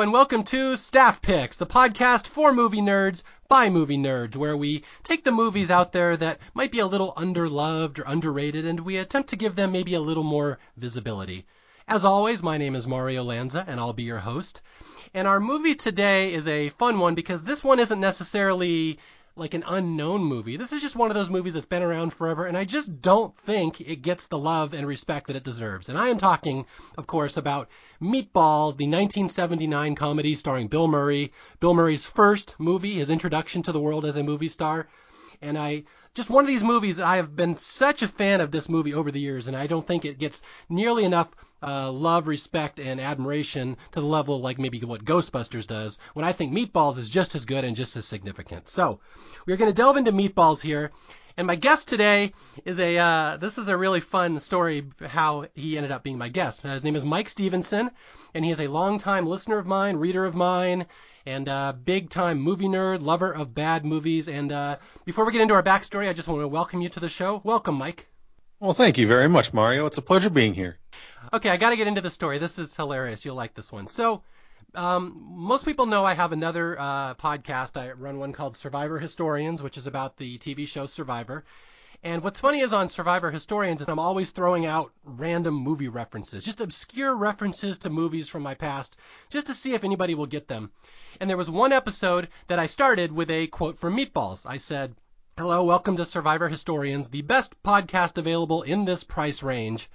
[0.00, 4.82] And welcome to Staff Picks, the podcast for movie nerds by movie nerds, where we
[5.02, 8.96] take the movies out there that might be a little underloved or underrated and we
[8.96, 11.44] attempt to give them maybe a little more visibility.
[11.86, 14.62] As always, my name is Mario Lanza and I'll be your host.
[15.12, 18.98] And our movie today is a fun one because this one isn't necessarily
[19.40, 20.58] like an unknown movie.
[20.58, 23.34] This is just one of those movies that's been around forever, and I just don't
[23.38, 25.88] think it gets the love and respect that it deserves.
[25.88, 26.66] And I am talking,
[26.98, 27.70] of course, about
[28.02, 31.32] Meatballs, the 1979 comedy starring Bill Murray.
[31.58, 34.88] Bill Murray's first movie, his introduction to the world as a movie star.
[35.40, 38.50] And I just one of these movies that I have been such a fan of
[38.50, 42.26] this movie over the years, and I don't think it gets nearly enough uh, love,
[42.26, 45.98] respect, and admiration to the level like maybe what Ghostbusters does.
[46.14, 48.68] When I think Meatballs is just as good and just as significant.
[48.68, 49.00] So
[49.46, 50.90] we're going to delve into Meatballs here.
[51.36, 52.32] And my guest today
[52.64, 56.28] is a uh, this is a really fun story how he ended up being my
[56.28, 56.62] guest.
[56.62, 57.90] His name is Mike Stevenson,
[58.34, 60.86] and he is a longtime listener of mine, reader of mine,
[61.24, 64.28] and uh, big time movie nerd, lover of bad movies.
[64.28, 67.00] And uh, before we get into our backstory, I just want to welcome you to
[67.00, 67.40] the show.
[67.44, 68.08] Welcome, Mike.
[68.58, 69.86] Well, thank you very much, Mario.
[69.86, 70.79] It's a pleasure being here.
[71.32, 72.38] Okay, I got to get into the story.
[72.38, 73.24] This is hilarious.
[73.24, 73.86] You'll like this one.
[73.86, 74.22] So,
[74.74, 77.76] um, most people know I have another uh, podcast.
[77.80, 81.44] I run one called Survivor Historians, which is about the TV show Survivor.
[82.02, 86.62] And what's funny is on Survivor Historians, I'm always throwing out random movie references, just
[86.62, 88.96] obscure references to movies from my past,
[89.28, 90.72] just to see if anybody will get them.
[91.20, 94.46] And there was one episode that I started with a quote from Meatballs.
[94.46, 94.96] I said,
[95.36, 99.90] Hello, welcome to Survivor Historians, the best podcast available in this price range.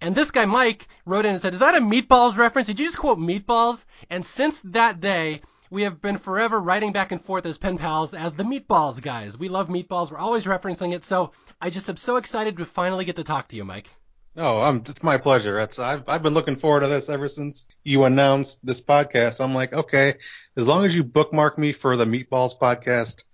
[0.00, 2.68] And this guy, Mike, wrote in and said, Is that a Meatballs reference?
[2.68, 3.84] Did you just quote Meatballs?
[4.10, 8.14] And since that day, we have been forever writing back and forth as pen pals
[8.14, 9.36] as the Meatballs guys.
[9.36, 10.10] We love Meatballs.
[10.10, 11.04] We're always referencing it.
[11.04, 13.88] So I just am so excited to finally get to talk to you, Mike.
[14.36, 15.58] Oh, it's my pleasure.
[15.58, 19.42] It's I've I've been looking forward to this ever since you announced this podcast.
[19.42, 20.14] I'm like, okay,
[20.56, 23.24] as long as you bookmark me for the Meatballs podcast,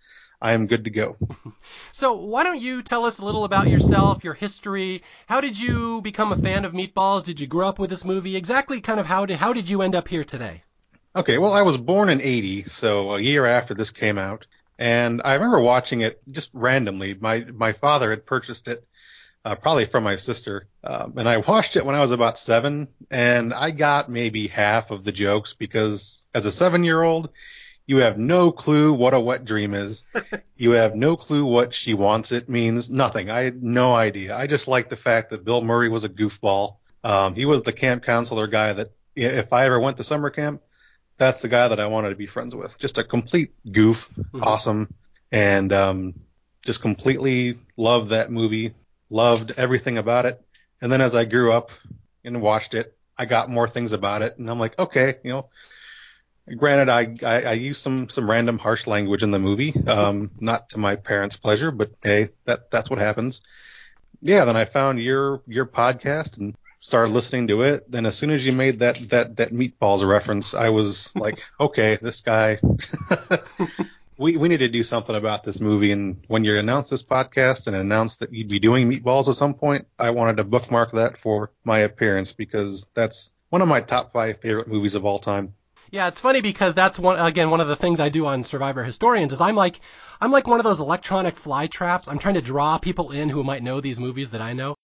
[0.44, 1.16] I am good to go.
[1.92, 5.02] so why don't you tell us a little about yourself, your history?
[5.26, 7.24] How did you become a fan of Meatballs?
[7.24, 8.36] Did you grow up with this movie?
[8.36, 10.62] Exactly, kind of how did how did you end up here today?
[11.16, 14.46] Okay, well, I was born in '80, so a year after this came out,
[14.78, 17.14] and I remember watching it just randomly.
[17.14, 18.86] My my father had purchased it
[19.46, 20.66] uh, probably from my sister.
[20.82, 24.90] Um, and I watched it when I was about seven, and I got maybe half
[24.90, 27.30] of the jokes because as a seven year old,
[27.86, 30.04] you have no clue what a wet dream is.
[30.56, 32.90] you have no clue what she wants it means.
[32.90, 33.30] Nothing.
[33.30, 34.36] I had no idea.
[34.36, 36.76] I just liked the fact that Bill Murray was a goofball.
[37.02, 40.62] Um, he was the camp counselor guy that if I ever went to summer camp,
[41.16, 42.78] that's the guy that I wanted to be friends with.
[42.78, 44.42] Just a complete goof, mm-hmm.
[44.42, 44.92] awesome,
[45.30, 46.14] and um,
[46.64, 48.72] just completely loved that movie
[49.10, 50.40] loved everything about it.
[50.80, 51.70] And then as I grew up
[52.24, 55.48] and watched it, I got more things about it, and I'm like, okay, you know.
[56.46, 60.68] Granted, I, I, I used some some random harsh language in the movie, um, not
[60.70, 63.40] to my parents' pleasure, but hey, that that's what happens.
[64.20, 67.90] Yeah, then I found your your podcast and started listening to it.
[67.90, 71.98] Then as soon as you made that that that meatballs reference, I was like, okay,
[72.00, 72.58] this guy
[74.18, 75.92] we, we need to do something about this movie.
[75.92, 79.54] And when you announced this podcast and announced that you'd be doing Meatballs at some
[79.54, 84.12] point, I wanted to bookmark that for my appearance because that's one of my top
[84.12, 85.54] five favorite movies of all time.
[85.94, 88.82] Yeah, it's funny because that's one again one of the things I do on Survivor
[88.82, 89.78] Historians is I'm like
[90.20, 92.08] I'm like one of those electronic fly traps.
[92.08, 94.74] I'm trying to draw people in who might know these movies that I know.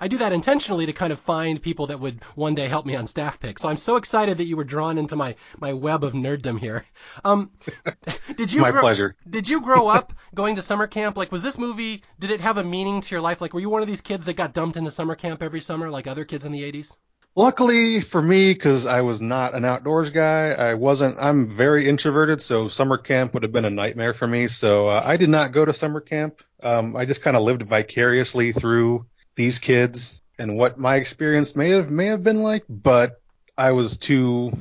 [0.00, 2.96] I do that intentionally to kind of find people that would one day help me
[2.96, 3.60] on staff pick.
[3.60, 6.84] So I'm so excited that you were drawn into my, my web of nerddom here.
[7.24, 7.52] Um,
[8.34, 9.14] did you my grow, pleasure.
[9.30, 11.16] Did you grow up going to summer camp?
[11.16, 12.02] Like, was this movie?
[12.18, 13.40] Did it have a meaning to your life?
[13.40, 15.90] Like, were you one of these kids that got dumped into summer camp every summer,
[15.90, 16.96] like other kids in the 80s?
[17.38, 21.18] Luckily for me, because I was not an outdoors guy, I wasn't.
[21.20, 24.48] I'm very introverted, so summer camp would have been a nightmare for me.
[24.48, 26.40] So uh, I did not go to summer camp.
[26.62, 29.04] Um, I just kind of lived vicariously through
[29.34, 33.20] these kids and what my experience may have may have been like, but
[33.56, 34.52] I was too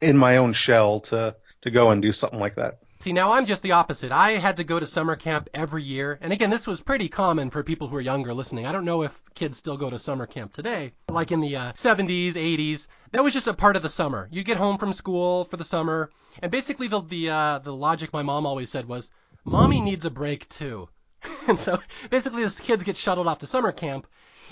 [0.00, 2.81] in my own shell to to go and do something like that.
[3.02, 4.12] See, now I'm just the opposite.
[4.12, 6.20] I had to go to summer camp every year.
[6.20, 8.64] And again, this was pretty common for people who are younger listening.
[8.64, 10.92] I don't know if kids still go to summer camp today.
[11.08, 14.28] Like in the uh, 70s, 80s, that was just a part of the summer.
[14.30, 16.12] You'd get home from school for the summer.
[16.40, 19.10] And basically the the uh, the logic my mom always said was,
[19.44, 20.88] "Mommy needs a break too."
[21.48, 24.06] and so basically the kids get shuttled off to summer camp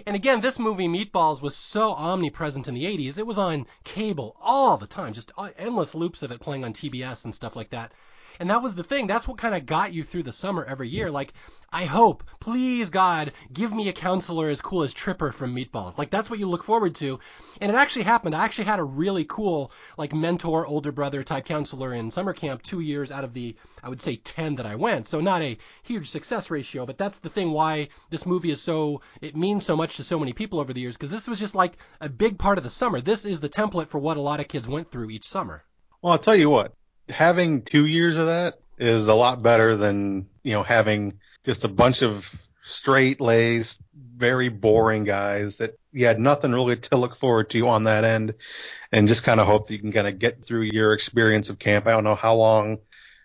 [0.06, 3.18] and again, this movie Meatballs was so omnipresent in the 80s.
[3.18, 7.24] It was on cable all the time, just endless loops of it playing on TBS
[7.24, 7.92] and stuff like that.
[8.38, 9.06] And that was the thing.
[9.06, 11.10] That's what kind of got you through the summer every year.
[11.10, 11.32] Like,
[11.72, 15.96] I hope, please God, give me a counselor as cool as Tripper from Meatballs.
[15.96, 17.20] Like that's what you look forward to.
[17.60, 18.34] And it actually happened.
[18.34, 22.62] I actually had a really cool, like mentor, older brother type counselor in summer camp
[22.62, 23.54] two years out of the,
[23.84, 25.06] I would say 10 that I went.
[25.06, 29.00] So not a huge success ratio, but that's the thing why this movie is so,
[29.20, 31.54] it means so much to so many people over the years because this was just
[31.54, 33.00] like a big part of the summer.
[33.00, 35.62] This is the template for what a lot of kids went through each summer.
[36.02, 36.74] Well, I'll tell you what,
[37.10, 41.68] having two years of that is a lot better than, you know, having just a
[41.68, 47.50] bunch of straight laced, very boring guys that you had nothing really to look forward
[47.50, 48.34] to on that end,
[48.92, 51.58] and just kind of hope that you can kind of get through your experience of
[51.58, 51.86] camp.
[51.86, 52.78] I don't know how long,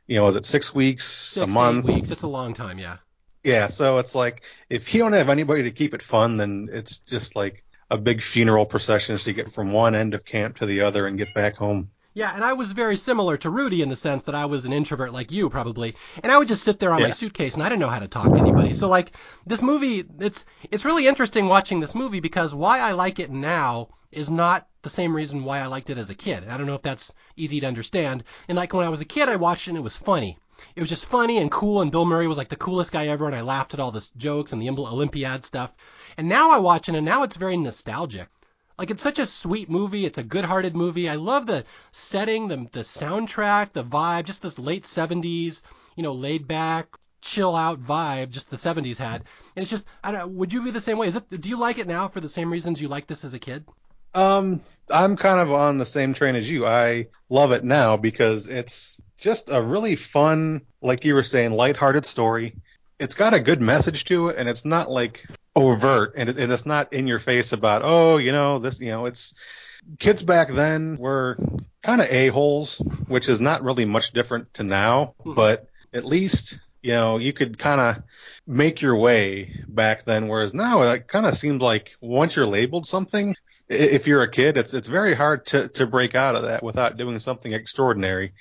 [0.08, 1.86] you know, is it six weeks, six a month?
[1.86, 2.12] weeks.
[2.12, 2.98] It's a long time, yeah.
[3.44, 7.00] Yeah, so it's like if you don't have anybody to keep it fun, then it's
[7.00, 10.82] just like a big funeral procession to get from one end of camp to the
[10.82, 11.92] other and get back home.
[12.16, 14.72] Yeah, and I was very similar to Rudy in the sense that I was an
[14.72, 17.08] introvert like you probably, and I would just sit there on yeah.
[17.08, 18.72] my suitcase and I didn't know how to talk to anybody.
[18.72, 19.12] So like
[19.46, 23.90] this movie, it's it's really interesting watching this movie because why I like it now
[24.14, 26.48] is not the same reason why I liked it as a kid.
[26.48, 28.24] I don't know if that's easy to understand.
[28.48, 30.38] And like when I was a kid, I watched it and it was funny.
[30.74, 33.26] It was just funny and cool, and Bill Murray was like the coolest guy ever,
[33.26, 35.74] and I laughed at all the jokes and the Olympiad stuff.
[36.16, 38.30] And now I watch it, and now it's very nostalgic.
[38.78, 40.06] Like it's such a sweet movie.
[40.06, 41.10] It's a good-hearted movie.
[41.10, 45.62] I love the setting, the the soundtrack, the vibe, just this late 70s,
[45.96, 46.88] you know, laid back,
[47.26, 49.24] chill out vibe just the 70s had.
[49.56, 51.08] And it's just I don't would you be the same way?
[51.08, 53.34] Is it do you like it now for the same reasons you liked this as
[53.34, 53.66] a kid?
[54.14, 56.66] Um I'm kind of on the same train as you.
[56.66, 62.06] I love it now because it's just a really fun, like you were saying, lighthearted
[62.06, 62.56] story.
[63.00, 65.26] It's got a good message to it and it's not like
[65.56, 68.90] overt and, it, and it's not in your face about oh you know this you
[68.90, 69.34] know it's
[70.00, 71.38] kids back then were
[71.84, 75.34] kind of a holes, which is not really much different to now, hmm.
[75.34, 78.04] but at least you know you could kind of
[78.48, 80.28] make your way back then.
[80.28, 83.36] Whereas now it kind of seems like once you're labeled something,
[83.70, 86.98] if you're a kid, it's it's very hard to to break out of that without
[86.98, 88.34] doing something extraordinary.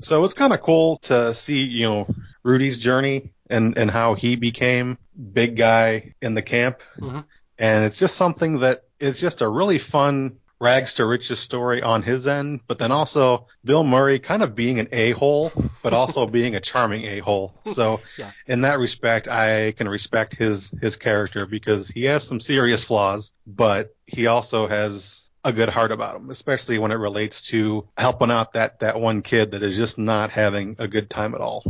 [0.00, 4.36] So it's kind of cool to see you know Rudy's journey and and how he
[4.36, 6.80] became big guy in the camp.
[6.98, 7.20] Mm-hmm.
[7.58, 12.02] And it's just something that is just a really fun rags to riches story on
[12.02, 15.50] his end, but then also Bill Murray kind of being an a-hole,
[15.82, 17.52] but also being a charming a-hole.
[17.66, 18.30] So yeah.
[18.46, 23.32] in that respect, I can respect his, his character because he has some serious flaws,
[23.44, 28.30] but he also has a good heart about him, especially when it relates to helping
[28.30, 31.64] out that, that one kid that is just not having a good time at all.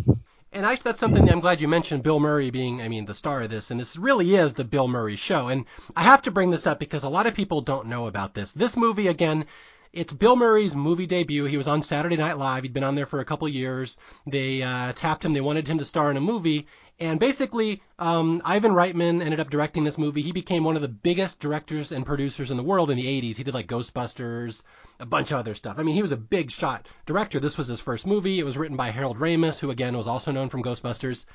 [0.55, 3.41] And I, that's something I'm glad you mentioned Bill Murray being, I mean, the star
[3.41, 3.71] of this.
[3.71, 5.49] And this really is the Bill Murray show.
[5.49, 5.65] And
[5.97, 8.53] I have to bring this up because a lot of people don't know about this.
[8.53, 9.47] This movie, again,
[9.93, 11.45] it's Bill Murray's movie debut.
[11.45, 12.63] He was on Saturday Night Live.
[12.63, 13.99] He'd been on there for a couple years.
[14.27, 15.35] They uh, tapped him.
[15.35, 16.67] They wanted him to star in a movie.
[16.99, 20.23] And basically, um, Ivan Reitman ended up directing this movie.
[20.23, 23.37] He became one of the biggest directors and producers in the world in the 80s.
[23.37, 24.63] He did like Ghostbusters,
[24.99, 25.79] a bunch of other stuff.
[25.79, 27.39] I mean, he was a big shot director.
[27.39, 28.39] This was his first movie.
[28.39, 31.27] It was written by Harold Ramis, who again was also known from Ghostbusters.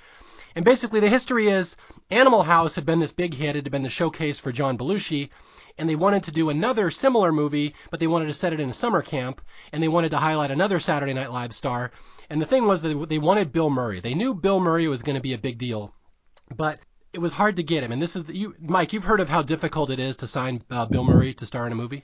[0.56, 1.76] And basically, the history is
[2.10, 3.56] Animal House had been this big hit.
[3.56, 5.30] It had been the showcase for John Belushi.
[5.78, 8.70] And they wanted to do another similar movie, but they wanted to set it in
[8.70, 9.42] a summer camp.
[9.72, 11.92] And they wanted to highlight another Saturday Night Live star.
[12.30, 14.00] And the thing was that they wanted Bill Murray.
[14.00, 15.94] They knew Bill Murray was going to be a big deal,
[16.56, 16.80] but
[17.14, 17.92] it was hard to get him.
[17.92, 18.94] And this is the, you, Mike.
[18.94, 21.72] You've heard of how difficult it is to sign uh, Bill Murray to star in
[21.72, 22.04] a movie.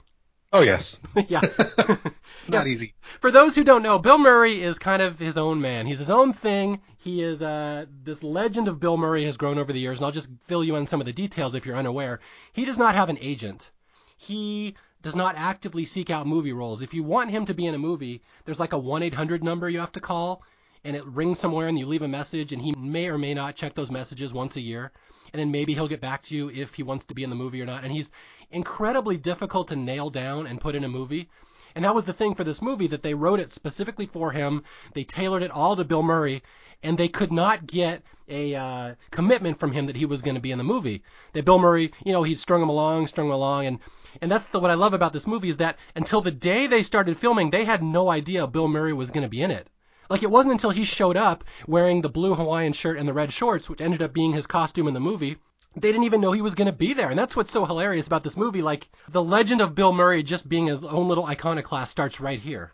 [0.53, 0.99] Oh yes.
[1.27, 1.41] yeah.
[1.57, 2.71] it's not yeah.
[2.71, 2.93] easy.
[3.19, 5.87] For those who don't know, Bill Murray is kind of his own man.
[5.87, 6.79] He's his own thing.
[6.97, 10.11] He is uh this legend of Bill Murray has grown over the years, and I'll
[10.11, 12.19] just fill you in some of the details if you're unaware.
[12.53, 13.71] He does not have an agent.
[14.15, 16.83] He does not actively seek out movie roles.
[16.83, 19.79] If you want him to be in a movie, there's like a 1-800 number you
[19.79, 20.43] have to call,
[20.85, 23.55] and it rings somewhere, and you leave a message, and he may or may not
[23.55, 24.93] check those messages once a year,
[25.33, 27.35] and then maybe he'll get back to you if he wants to be in the
[27.35, 27.83] movie or not.
[27.83, 28.11] And he's
[28.53, 31.29] incredibly difficult to nail down and put in a movie.
[31.75, 34.63] And that was the thing for this movie that they wrote it specifically for him.
[34.93, 36.43] They tailored it all to Bill Murray,
[36.83, 40.41] and they could not get a uh, commitment from him that he was going to
[40.41, 41.03] be in the movie.
[41.33, 43.79] That Bill Murray, you know, he strung him along, strung him along, and
[44.21, 46.83] and that's the, what I love about this movie is that until the day they
[46.83, 49.67] started filming, they had no idea Bill Murray was going to be in it.
[50.09, 53.33] Like it wasn't until he showed up wearing the blue Hawaiian shirt and the red
[53.33, 55.37] shorts, which ended up being his costume in the movie,
[55.75, 57.09] they didn't even know he was going to be there.
[57.09, 58.61] And that's what's so hilarious about this movie.
[58.61, 62.71] Like the legend of Bill Murray just being his own little iconoclast starts right here.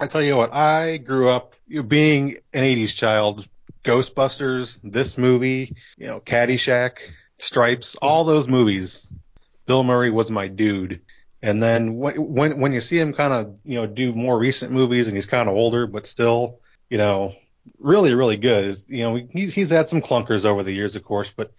[0.00, 3.46] I tell you what, I grew up you know, being an 80s child.
[3.84, 6.98] Ghostbusters, this movie, you know, Caddyshack,
[7.36, 9.12] Stripes, all those movies
[9.66, 11.00] Bill Murray was my dude.
[11.42, 15.06] And then when when you see him kind of you know do more recent movies
[15.06, 17.32] and he's kind of older, but still you know
[17.78, 18.76] really, really good.
[18.86, 21.52] You know he's he's had some clunkers over the years, of course, but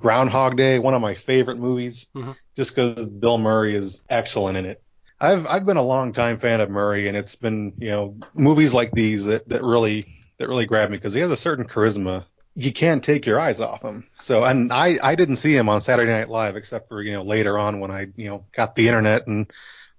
[0.00, 2.32] Groundhog Day, one of my favorite movies, mm-hmm.
[2.56, 4.82] just because Bill Murray is excellent in it.
[5.20, 8.72] I've I've been a long time fan of Murray, and it's been you know movies
[8.72, 10.06] like these that that really
[10.38, 12.24] that really grab me because he has a certain charisma.
[12.56, 14.08] You can't take your eyes off him.
[14.16, 17.22] So, and I I didn't see him on Saturday Night Live except for you know
[17.22, 19.50] later on when I you know got the internet and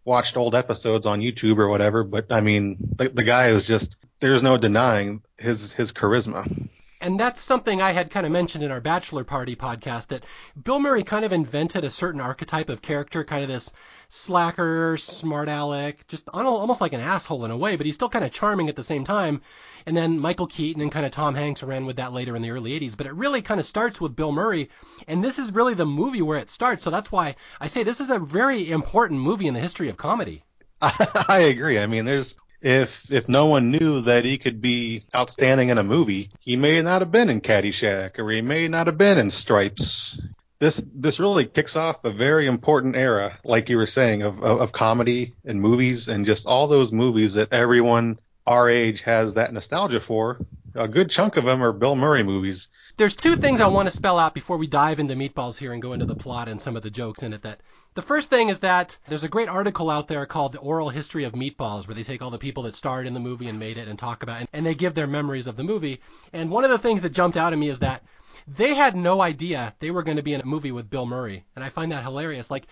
[0.03, 2.03] watched old episodes on YouTube or whatever.
[2.03, 6.69] But I mean, the, the guy is just there's no denying his his charisma.
[7.01, 10.23] And that's something I had kind of mentioned in our bachelor party podcast that
[10.63, 13.71] Bill Murray kind of invented a certain archetype of character, kind of this
[14.07, 18.23] slacker, smart aleck, just almost like an asshole in a way, but he's still kind
[18.23, 19.41] of charming at the same time.
[19.87, 22.51] And then Michael Keaton and kind of Tom Hanks ran with that later in the
[22.51, 22.95] early 80s.
[22.95, 24.69] But it really kind of starts with Bill Murray.
[25.07, 26.83] And this is really the movie where it starts.
[26.83, 29.97] So that's why I say this is a very important movie in the history of
[29.97, 30.43] comedy.
[30.81, 31.79] I agree.
[31.79, 35.83] I mean, there's if if no one knew that he could be outstanding in a
[35.83, 39.29] movie, he may not have been in Caddyshack or he may not have been in
[39.29, 40.21] Stripes.
[40.59, 44.61] This this really kicks off a very important era, like you were saying, of, of,
[44.61, 49.53] of comedy and movies and just all those movies that everyone our age has that
[49.53, 50.39] nostalgia for.
[50.73, 52.69] A good chunk of them are Bill Murray movies.
[52.95, 55.81] There's two things I want to spell out before we dive into Meatballs here and
[55.81, 57.59] go into the plot and some of the jokes in it that
[57.93, 61.25] the first thing is that there's a great article out there called The Oral History
[61.25, 63.77] of Meatballs, where they take all the people that starred in the movie and made
[63.77, 65.99] it and talk about it, and they give their memories of the movie.
[66.31, 68.03] And one of the things that jumped out at me is that
[68.47, 71.43] they had no idea they were going to be in a movie with Bill Murray.
[71.53, 72.49] And I find that hilarious.
[72.49, 72.67] Like,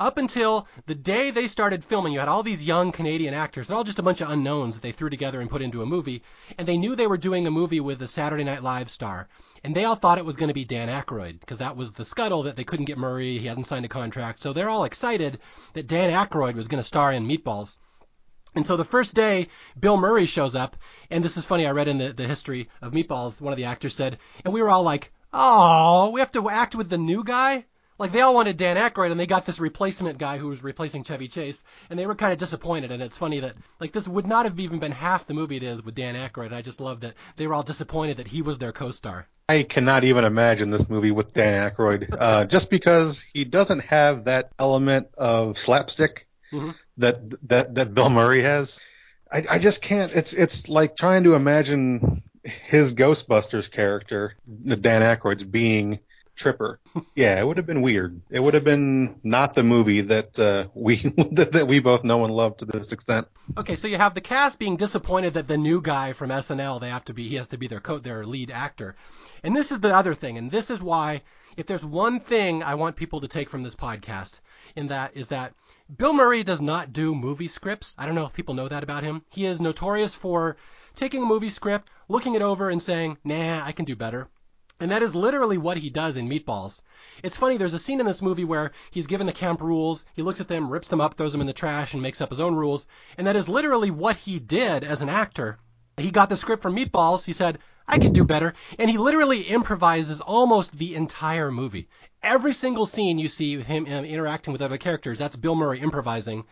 [0.00, 3.68] up until the day they started filming, you had all these young Canadian actors.
[3.68, 5.86] They're all just a bunch of unknowns that they threw together and put into a
[5.86, 6.22] movie.
[6.56, 9.28] And they knew they were doing a movie with a Saturday Night Live star
[9.64, 12.04] and they all thought it was going to be Dan Aykroyd because that was the
[12.04, 13.38] scuttle that they couldn't get Murray.
[13.38, 15.38] He hadn't signed a contract, so they're all excited
[15.74, 17.76] that Dan Aykroyd was going to star in Meatballs.
[18.54, 20.76] And so the first day, Bill Murray shows up,
[21.10, 21.66] and this is funny.
[21.66, 24.60] I read in the, the history of Meatballs, one of the actors said, and we
[24.60, 27.64] were all like, "Oh, we have to act with the new guy."
[27.98, 31.04] Like they all wanted Dan Aykroyd, and they got this replacement guy who was replacing
[31.04, 32.90] Chevy Chase, and they were kind of disappointed.
[32.90, 35.62] And it's funny that like this would not have even been half the movie it
[35.62, 36.52] is with Dan Aykroyd.
[36.52, 39.28] I just love that they were all disappointed that he was their co-star.
[39.48, 44.24] I cannot even imagine this movie with Dan Aykroyd, uh, just because he doesn't have
[44.24, 46.70] that element of slapstick mm-hmm.
[46.98, 48.80] that that that Bill Murray has.
[49.30, 50.14] I, I just can't.
[50.14, 56.00] It's it's like trying to imagine his Ghostbusters character, Dan Aykroyd's being
[56.34, 56.80] Tripper.
[57.14, 58.20] Yeah, it would have been weird.
[58.30, 60.96] It would have been not the movie that uh, we
[61.32, 63.28] that we both know and love to this extent.
[63.58, 66.88] Okay, so you have the cast being disappointed that the new guy from SNL they
[66.88, 68.96] have to be he has to be their co- their lead actor,
[69.42, 71.22] and this is the other thing, and this is why
[71.56, 74.40] if there's one thing I want people to take from this podcast,
[74.74, 75.52] in that is that
[75.94, 77.94] Bill Murray does not do movie scripts.
[77.98, 79.22] I don't know if people know that about him.
[79.28, 80.56] He is notorious for
[80.94, 84.28] taking a movie script, looking it over, and saying, "Nah, I can do better."
[84.82, 86.82] And that is literally what he does in Meatballs.
[87.22, 90.22] It's funny, there's a scene in this movie where he's given the camp rules, he
[90.22, 92.40] looks at them, rips them up, throws them in the trash, and makes up his
[92.40, 92.84] own rules.
[93.16, 95.60] And that is literally what he did as an actor.
[95.98, 98.54] He got the script from Meatballs, he said, I could do better.
[98.76, 101.88] And he literally improvises almost the entire movie.
[102.20, 106.42] Every single scene you see him uh, interacting with other characters, that's Bill Murray improvising.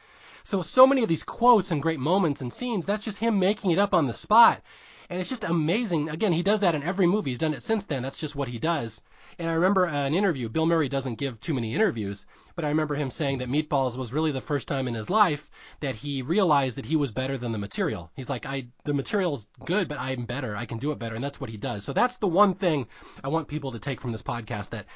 [0.45, 3.73] So, so many of these quotes and great moments and scenes, that's just him making
[3.73, 4.63] it up on the spot.
[5.11, 6.09] And it's just amazing.
[6.09, 7.33] Again, he does that in every movie.
[7.33, 8.01] He's done it since then.
[8.01, 9.03] That's just what he does.
[9.41, 10.49] And I remember uh, an interview.
[10.49, 14.13] Bill Murray doesn't give too many interviews, but I remember him saying that Meatballs was
[14.13, 15.51] really the first time in his life
[15.81, 18.13] that he realized that he was better than the material.
[18.15, 20.55] He's like, I the material's good, but I'm better.
[20.55, 21.83] I can do it better, and that's what he does.
[21.83, 22.87] So that's the one thing
[23.25, 24.87] I want people to take from this podcast that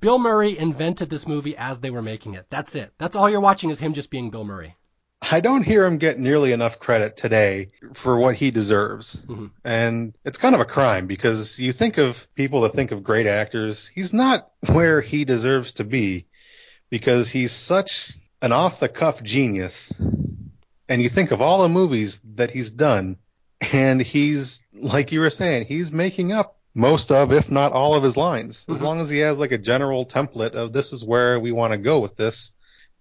[0.00, 2.46] Bill Murray invented this movie as they were making it.
[2.48, 2.94] That's it.
[2.96, 4.77] That's all you're watching is him just being Bill Murray.
[5.20, 9.16] I don't hear him get nearly enough credit today for what he deserves.
[9.16, 9.46] Mm-hmm.
[9.64, 13.26] And it's kind of a crime because you think of people that think of great
[13.26, 16.26] actors, he's not where he deserves to be
[16.88, 19.92] because he's such an off the cuff genius.
[20.88, 23.18] And you think of all the movies that he's done
[23.72, 28.04] and he's, like you were saying, he's making up most of, if not all of
[28.04, 28.62] his lines.
[28.62, 28.72] Mm-hmm.
[28.72, 31.72] As long as he has like a general template of this is where we want
[31.72, 32.52] to go with this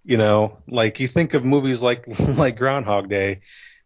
[0.07, 3.41] you know, like you think of movies like like Groundhog Day,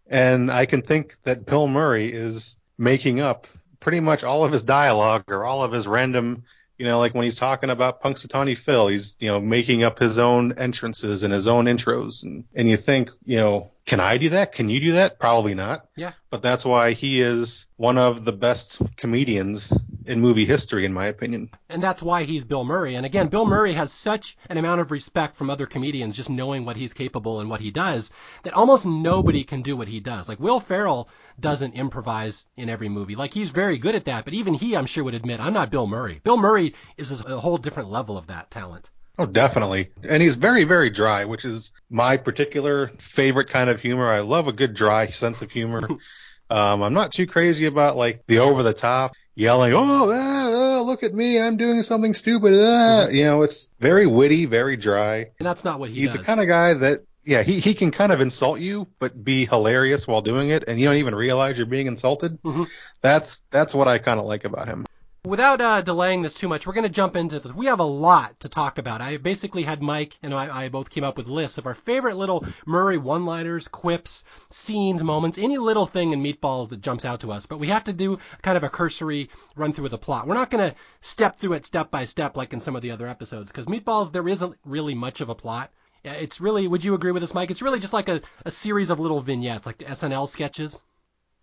[0.08, 3.48] and I can think that Bill Murray is making up
[3.80, 6.44] pretty much all of his dialogue or all of his random,
[6.78, 10.20] you know, like when he's talking about Punxsutawney Phil, he's you know making up his
[10.20, 14.30] own entrances and his own intros, and and you think, you know, can I do
[14.30, 14.54] that?
[14.54, 15.20] Can you do that?
[15.20, 15.88] Probably not.
[15.96, 16.12] Yeah.
[16.30, 19.74] But that's why he is one of the best comedians
[20.06, 21.50] in movie history, in my opinion.
[21.70, 22.96] And that's why he's Bill Murray.
[22.96, 26.64] And again, Bill Murray has such an amount of respect from other comedians just knowing
[26.64, 28.12] what he's capable and what he does
[28.44, 30.30] that almost nobody can do what he does.
[30.30, 31.10] Like Will Ferrell
[31.40, 33.16] doesn't improvise in every movie.
[33.16, 35.72] Like he's very good at that, but even he, I'm sure, would admit, I'm not
[35.72, 36.22] Bill Murray.
[36.24, 38.90] Bill Murray is a whole different level of that talent.
[39.18, 39.92] Oh, definitely.
[40.08, 44.08] And he's very, very dry, which is my particular favorite kind of humor.
[44.08, 45.88] I love a good dry sense of humor.
[46.50, 50.82] um, I'm not too crazy about like the over the top yelling, oh, ah, ah,
[50.82, 52.54] look at me, I'm doing something stupid.
[52.56, 53.08] Ah.
[53.08, 55.28] You know, it's very witty, very dry.
[55.40, 56.20] And that's not what he He's does.
[56.20, 59.46] the kind of guy that, yeah, he, he can kind of insult you, but be
[59.46, 62.42] hilarious while doing it, and you don't even realize you're being insulted.
[62.42, 62.68] Mhm.
[63.02, 64.86] That's that's what I kind of like about him.
[65.24, 67.54] Without uh, delaying this too much, we're going to jump into this.
[67.54, 69.02] We have a lot to talk about.
[69.02, 72.18] I basically had Mike and I, I both came up with lists of our favorite
[72.18, 77.32] little Murray one-liners, quips, scenes, moments, any little thing in Meatballs that jumps out to
[77.32, 77.46] us.
[77.46, 80.26] But we have to do kind of a cursory run through of the plot.
[80.26, 82.90] We're not going to step through it step by step like in some of the
[82.90, 85.70] other episodes because Meatballs there isn't really much of a plot.
[86.04, 87.52] It's really, would you agree with this, Mike?
[87.52, 90.82] It's really just like a, a series of little vignettes, like SNL sketches.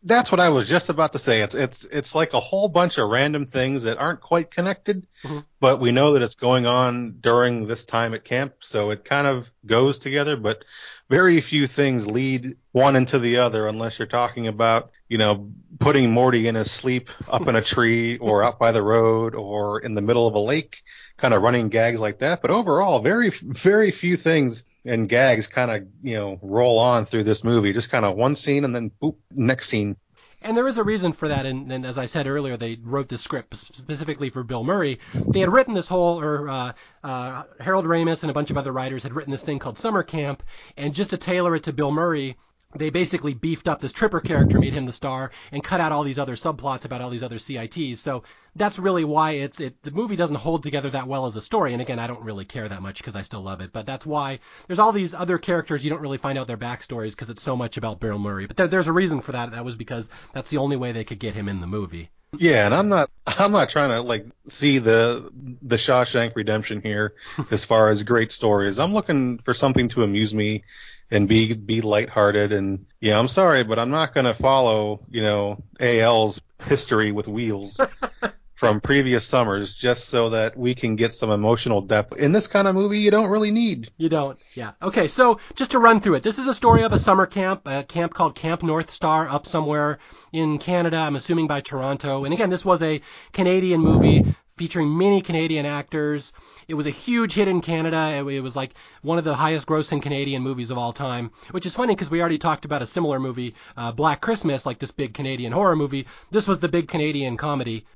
[0.04, 1.40] That's what I was just about to say.
[1.42, 5.44] It's it's it's like a whole bunch of random things that aren't quite connected, Mhm.
[5.58, 9.26] but we know that it's going on during this time at camp, so it kind
[9.26, 10.64] of goes together, but
[11.10, 15.50] very few things lead one into the other unless you're talking about, you know,
[15.80, 19.80] putting Morty in his sleep up in a tree or out by the road or
[19.80, 20.82] in the middle of a lake,
[21.18, 22.40] kind of running gags like that.
[22.40, 27.24] But overall, very very few things and gags kind of, you know, roll on through
[27.24, 27.74] this movie.
[27.74, 29.96] Just kind of one scene and then boop, next scene.
[30.40, 33.08] And there is a reason for that, and, and as I said earlier, they wrote
[33.08, 35.00] the script specifically for Bill Murray.
[35.12, 36.72] They had written this whole, or uh,
[37.02, 40.04] uh, Harold Ramis and a bunch of other writers had written this thing called Summer
[40.04, 40.44] Camp,
[40.76, 42.36] and just to tailor it to Bill Murray,
[42.74, 46.04] they basically beefed up this Tripper character, made him the star, and cut out all
[46.04, 48.00] these other subplots about all these other CITs.
[48.00, 49.82] So that's really why it's it.
[49.82, 51.72] The movie doesn't hold together that well as a story.
[51.72, 53.72] And again, I don't really care that much because I still love it.
[53.72, 57.12] But that's why there's all these other characters you don't really find out their backstories
[57.12, 58.46] because it's so much about Bill Murray.
[58.46, 59.52] But there, there's a reason for that.
[59.52, 62.10] That was because that's the only way they could get him in the movie.
[62.36, 65.30] Yeah, and I'm not I'm not trying to like see the
[65.62, 67.14] the Shawshank Redemption here
[67.50, 68.78] as far as great stories.
[68.78, 70.64] I'm looking for something to amuse me
[71.10, 75.22] and be be lighthearted and yeah, I'm sorry, but I'm not going to follow, you
[75.22, 77.80] know, AL's history with wheels
[78.58, 82.16] from previous summers just so that we can get some emotional depth.
[82.16, 83.88] In this kind of movie, you don't really need.
[83.96, 84.36] You don't.
[84.54, 84.72] Yeah.
[84.82, 85.06] Okay.
[85.06, 87.84] So just to run through it, this is a story of a summer camp, a
[87.84, 90.00] camp called Camp North Star up somewhere
[90.32, 90.96] in Canada.
[90.96, 92.24] I'm assuming by Toronto.
[92.24, 93.00] And again, this was a
[93.32, 96.32] Canadian movie featuring many Canadian actors.
[96.66, 98.12] It was a huge hit in Canada.
[98.18, 101.64] It, it was like one of the highest grossing Canadian movies of all time, which
[101.64, 104.90] is funny because we already talked about a similar movie, uh, Black Christmas, like this
[104.90, 106.06] big Canadian horror movie.
[106.30, 107.86] This was the big Canadian comedy.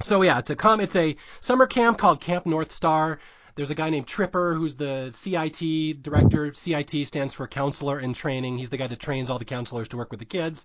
[0.00, 3.18] So yeah, it's a com- it's a summer camp called Camp North Star.
[3.54, 6.54] There's a guy named Tripper who's the CIT director.
[6.54, 8.56] CIT stands for Counselor in Training.
[8.56, 10.64] He's the guy that trains all the counselors to work with the kids.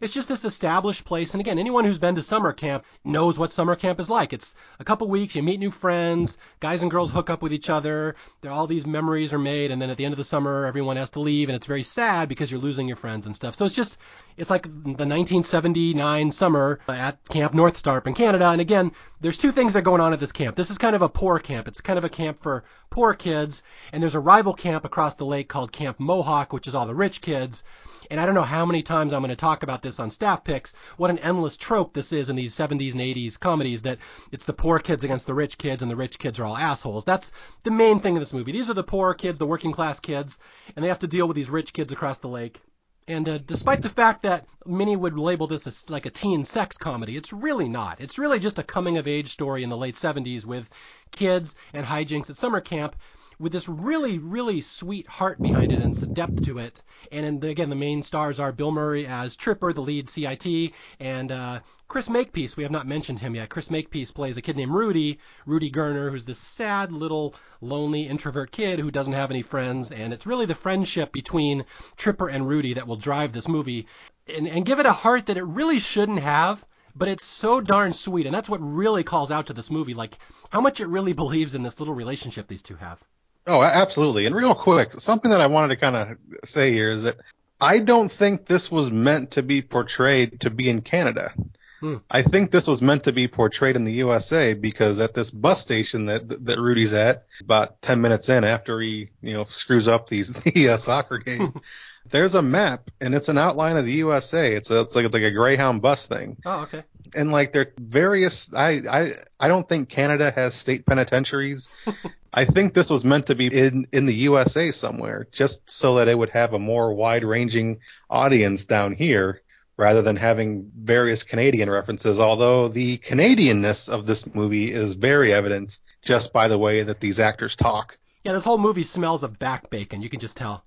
[0.00, 1.34] It's just this established place.
[1.34, 4.32] And again, anyone who's been to summer camp knows what summer camp is like.
[4.32, 7.70] It's a couple weeks, you meet new friends, guys and girls hook up with each
[7.70, 8.14] other.
[8.40, 10.96] There, all these memories are made, and then at the end of the summer, everyone
[10.96, 13.54] has to leave, and it's very sad because you're losing your friends and stuff.
[13.54, 13.98] So it's just,
[14.36, 18.50] it's like the 1979 summer at Camp North Star up in Canada.
[18.50, 20.54] And again, there's two things that are going on at this camp.
[20.56, 21.66] This is kind of a poor camp.
[21.66, 25.26] It's kind of a camp for poor kids, and there's a rival camp across the
[25.26, 27.64] lake called Camp Mohawk, which is all the rich kids.
[28.10, 30.44] And I don't know how many times I'm going to talk about this on staff
[30.44, 33.98] picks, what an endless trope this is in these 70s and 80s comedies that
[34.30, 37.04] it's the poor kids against the rich kids and the rich kids are all assholes.
[37.04, 37.32] That's
[37.64, 38.52] the main thing in this movie.
[38.52, 40.38] These are the poor kids, the working class kids,
[40.74, 42.60] and they have to deal with these rich kids across the lake.
[43.08, 46.76] And uh, despite the fact that many would label this as like a teen sex
[46.76, 48.02] comedy, it's really not.
[48.02, 50.68] It's really just a coming of age story in the late 70s with
[51.10, 52.94] kids and hijinks at summer camp
[53.38, 56.82] with this really, really sweet heart behind it and some depth to it.
[57.10, 61.32] And the, again, the main stars are Bill Murray as Tripper, the lead CIT, and
[61.32, 62.56] uh, Chris Makepeace.
[62.56, 63.48] We have not mentioned him yet.
[63.48, 68.50] Chris Makepeace plays a kid named Rudy, Rudy Gerner, who's this sad little lonely introvert
[68.52, 69.90] kid who doesn't have any friends.
[69.90, 71.64] And it's really the friendship between
[71.96, 73.86] Tripper and Rudy that will drive this movie
[74.26, 77.92] and, and give it a heart that it really shouldn't have but it's so darn
[77.92, 80.18] sweet and that's what really calls out to this movie like
[80.50, 83.02] how much it really believes in this little relationship these two have
[83.48, 84.26] Oh, absolutely.
[84.26, 87.16] And real quick, something that I wanted to kind of say here is that
[87.58, 91.32] I don't think this was meant to be portrayed to be in Canada.
[91.80, 91.96] Hmm.
[92.10, 95.60] I think this was meant to be portrayed in the USA because at this bus
[95.60, 100.08] station that that Rudy's at, about ten minutes in after he you know screws up
[100.08, 101.60] these the uh, soccer game,
[102.10, 104.54] there's a map and it's an outline of the USA.
[104.54, 106.36] It's a, it's like it's like a Greyhound bus thing.
[106.44, 106.82] Oh, okay.
[107.14, 111.70] And like there various I I I don't think Canada has state penitentiaries.
[112.32, 116.08] I think this was meant to be in in the USA somewhere just so that
[116.08, 119.42] it would have a more wide-ranging audience down here
[119.78, 125.78] rather than having various Canadian references, although the Canadianness of this movie is very evident
[126.02, 127.96] just by the way that these actors talk.
[128.24, 130.02] Yeah, this whole movie smells of back bacon.
[130.02, 130.64] You can just tell.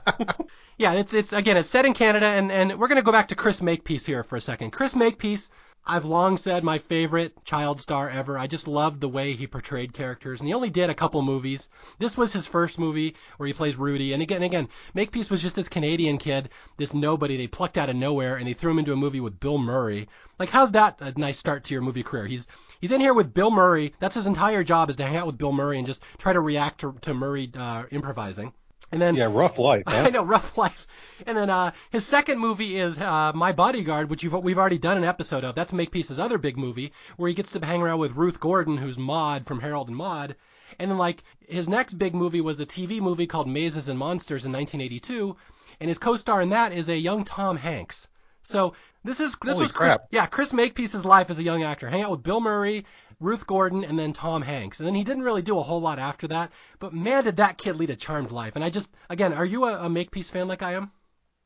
[0.78, 3.34] yeah, it's it's again it's set in Canada, and and we're gonna go back to
[3.34, 4.70] Chris Makepeace here for a second.
[4.70, 5.50] Chris Makepeace
[5.88, 8.36] I've long said my favorite child star ever.
[8.36, 11.68] I just loved the way he portrayed characters, and he only did a couple movies.
[12.00, 15.54] This was his first movie where he plays Rudy, and again, again, Makepeace was just
[15.54, 18.92] this Canadian kid, this nobody they plucked out of nowhere, and they threw him into
[18.92, 20.08] a movie with Bill Murray.
[20.40, 22.26] Like, how's that a nice start to your movie career?
[22.26, 22.48] He's
[22.80, 23.94] he's in here with Bill Murray.
[24.00, 26.40] That's his entire job is to hang out with Bill Murray and just try to
[26.40, 28.52] react to, to Murray uh, improvising.
[28.92, 29.82] And then yeah, rough life.
[29.86, 29.96] Huh?
[30.06, 30.86] I know, rough life.
[31.26, 35.04] And then uh, his second movie is uh, My Bodyguard, which we've already done an
[35.04, 35.54] episode of.
[35.54, 38.98] That's Makepeace's other big movie, where he gets to hang around with Ruth Gordon, who's
[38.98, 40.36] Maude from Harold and Maude.
[40.78, 44.44] And then like his next big movie was a TV movie called Mazes and Monsters
[44.44, 45.36] in 1982,
[45.80, 48.08] and his co-star in that is a young Tom Hanks.
[48.42, 50.06] So this is this Holy was crap.
[50.10, 51.88] Yeah Chris Makepeace's life as a young actor.
[51.88, 52.84] Hang out with Bill Murray,
[53.20, 54.78] Ruth Gordon, and then Tom Hanks.
[54.80, 56.52] And then he didn't really do a whole lot after that.
[56.78, 58.56] But man, did that kid lead a charmed life.
[58.56, 60.90] And I just, again, are you a, a Makepeace fan like I am?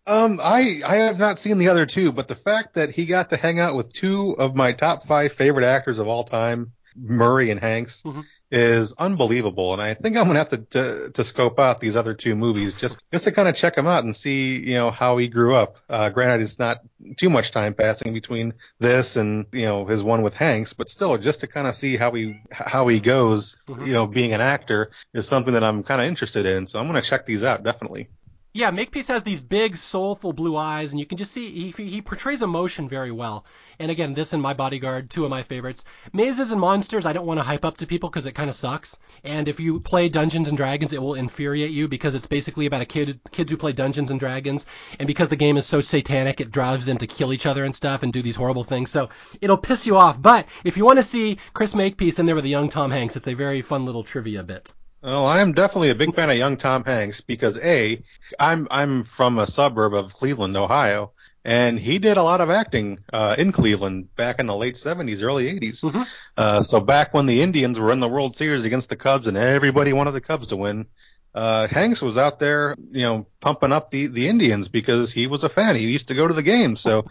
[0.07, 3.31] Um, I I have not seen the other two, but the fact that he got
[3.31, 7.51] to hang out with two of my top five favorite actors of all time, Murray
[7.51, 8.25] and Hanks, Mhm.
[8.51, 9.73] Is unbelievable.
[9.73, 12.75] And I think I'm gonna have to, to to scope out these other two movies
[12.75, 15.55] just just to kind of check him out and see you know how he grew
[15.55, 15.77] up.
[15.89, 16.79] Uh, granted, it's not
[17.17, 21.17] too much time passing between this and you know his one with Hanks, but still,
[21.19, 23.87] just to kind of see how he how he goes, Mhm.
[23.87, 26.67] you know, being an actor is something that I'm kind of interested in.
[26.67, 28.09] So I'm gonna check these out definitely.
[28.53, 32.03] Yeah, Makepeace has these big, soulful blue eyes, and you can just see he, he
[32.03, 33.45] portrays emotion very well.
[33.79, 35.85] And again, this and My Bodyguard, two of my favorites.
[36.13, 38.57] Mazes and Monsters, I don't want to hype up to people because it kind of
[38.57, 38.97] sucks.
[39.23, 42.83] And if you play Dungeons and Dragons, it will infuriate you because it's basically about
[42.83, 44.67] a kid, kids who play Dungeons and Dragons.
[44.99, 47.77] And because the game is so satanic, it drives them to kill each other and
[47.77, 48.91] stuff and do these horrible things.
[48.91, 49.11] So
[49.41, 50.21] it'll piss you off.
[50.21, 53.15] But if you want to see Chris Makepeace in there with a young Tom Hanks,
[53.15, 54.73] it's a very fun little trivia bit.
[55.03, 58.03] Well, I am definitely a big fan of young Tom Hanks because a,
[58.39, 62.99] I'm I'm from a suburb of Cleveland, Ohio, and he did a lot of acting
[63.13, 65.83] uh, in Cleveland back in the late 70s, early 80s.
[65.83, 66.07] Mhm.
[66.37, 69.39] Uh, so back when the Indians were in the World Series against the Cubs and
[69.39, 70.87] everybody wanted the Cubs to win,
[71.35, 75.45] uh, Hanks was out there, you know, pumping up the the Indians because he was
[75.45, 75.77] a fan.
[75.77, 77.07] He used to go to the games, so.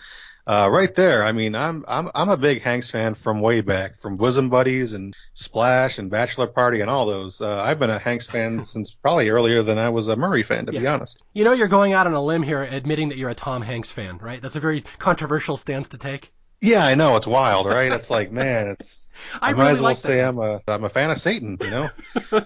[0.50, 1.24] Uh, right there.
[1.24, 4.94] I mean, I'm I'm I'm a big Hanks fan from way back, from Bosom Buddies
[4.94, 7.40] and Splash and Bachelor Party and all those.
[7.40, 10.66] Uh, I've been a Hanks fan since probably earlier than I was a Murray fan,
[10.66, 11.22] to be honest.
[11.34, 13.92] You know, you're going out on a limb here admitting that you're a Tom Hanks
[13.92, 14.42] fan, right?
[14.42, 16.32] That's a very controversial stance to take.
[16.62, 17.92] Yeah, I know it's wild, right?
[17.92, 19.08] It's like, man, it's.
[19.44, 20.30] I, I, might really as well like say that.
[20.30, 21.90] I'm a I'm a fan of Satan, you know.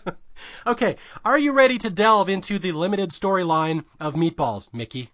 [0.66, 5.10] Okay, are you ready to delve into the limited storyline of Meatballs, Mickey?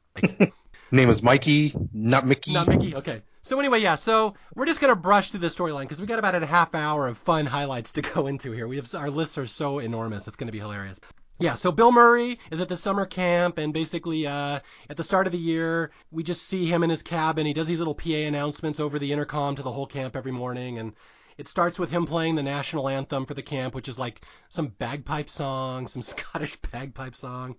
[0.91, 2.53] Name is Mikey, not Mickey.
[2.53, 2.95] Not Mickey.
[2.95, 3.21] Okay.
[3.41, 3.95] So anyway, yeah.
[3.95, 7.07] So we're just gonna brush through the storyline because we got about a half hour
[7.07, 8.67] of fun highlights to go into here.
[8.67, 10.27] We have our lists are so enormous.
[10.27, 10.99] It's gonna be hilarious.
[11.39, 11.53] Yeah.
[11.53, 15.31] So Bill Murray is at the summer camp, and basically, uh, at the start of
[15.31, 17.45] the year, we just see him in his cabin.
[17.45, 20.79] He does these little PA announcements over the intercom to the whole camp every morning,
[20.79, 20.93] and
[21.37, 24.67] it starts with him playing the national anthem for the camp, which is like some
[24.67, 27.55] bagpipe song, some Scottish bagpipe song.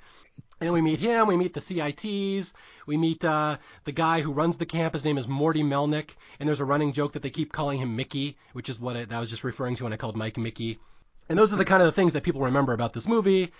[0.60, 2.52] And then we meet him, we meet the CITs,
[2.86, 4.92] we meet uh, the guy who runs the camp.
[4.92, 7.96] His name is Morty Melnick, and there's a running joke that they keep calling him
[7.96, 10.78] Mickey, which is what I, I was just referring to when I called Mike Mickey.
[11.30, 13.52] And those are the kind of the things that people remember about this movie.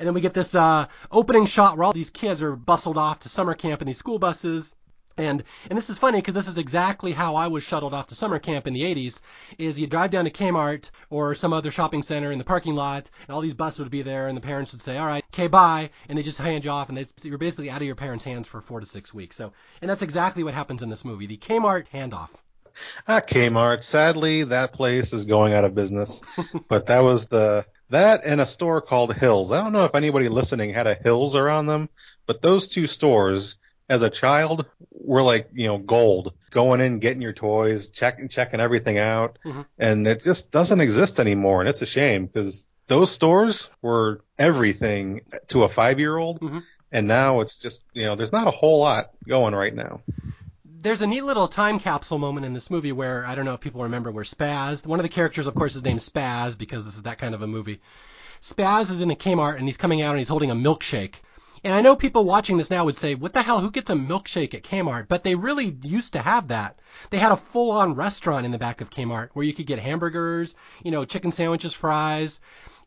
[0.00, 3.20] And then we get this uh, opening shot where all these kids are bustled off
[3.20, 4.74] to summer camp in these school buses.
[5.18, 8.14] And and this is funny because this is exactly how I was shuttled off to
[8.14, 9.20] summer camp in the 80s.
[9.58, 13.10] Is you drive down to Kmart or some other shopping center in the parking lot,
[13.26, 15.48] and all these buses would be there, and the parents would say, "All right, okay,
[15.48, 18.24] bye," and they just hand you off, and they, you're basically out of your parents'
[18.24, 19.36] hands for four to six weeks.
[19.36, 19.52] So,
[19.82, 22.30] and that's exactly what happens in this movie, the Kmart handoff.
[23.06, 23.82] Ah, Kmart.
[23.82, 26.22] Sadly, that place is going out of business.
[26.68, 29.50] but that was the that and a store called Hills.
[29.50, 31.88] I don't know if anybody listening had a Hills around them,
[32.26, 33.56] but those two stores,
[33.88, 36.34] as a child, were like you know gold.
[36.50, 39.66] Going in, getting your toys, checking checking everything out, Mhm.
[39.78, 45.20] and it just doesn't exist anymore, and it's a shame because those stores were everything
[45.48, 46.40] to a five year old.
[46.40, 46.62] Mhm.
[46.90, 50.00] And now it's just, you know, there's not a whole lot going right now.
[50.80, 53.60] there's a neat little time capsule moment in this movie where I don't know if
[53.60, 56.94] people remember where Spaz, one of the characters, of course, is named Spaz because this
[56.94, 57.80] is that kind of a movie.
[58.40, 61.14] Spaz is in a Kmart and he's coming out and he's holding a milkshake.
[61.64, 63.94] And I know people watching this now would say, what the hell, who gets a
[63.94, 65.08] milkshake at Kmart?
[65.08, 66.78] But they really used to have that.
[67.10, 69.78] They had a full on restaurant in the back of Kmart where you could get
[69.78, 72.40] hamburgers, you know, chicken sandwiches, fries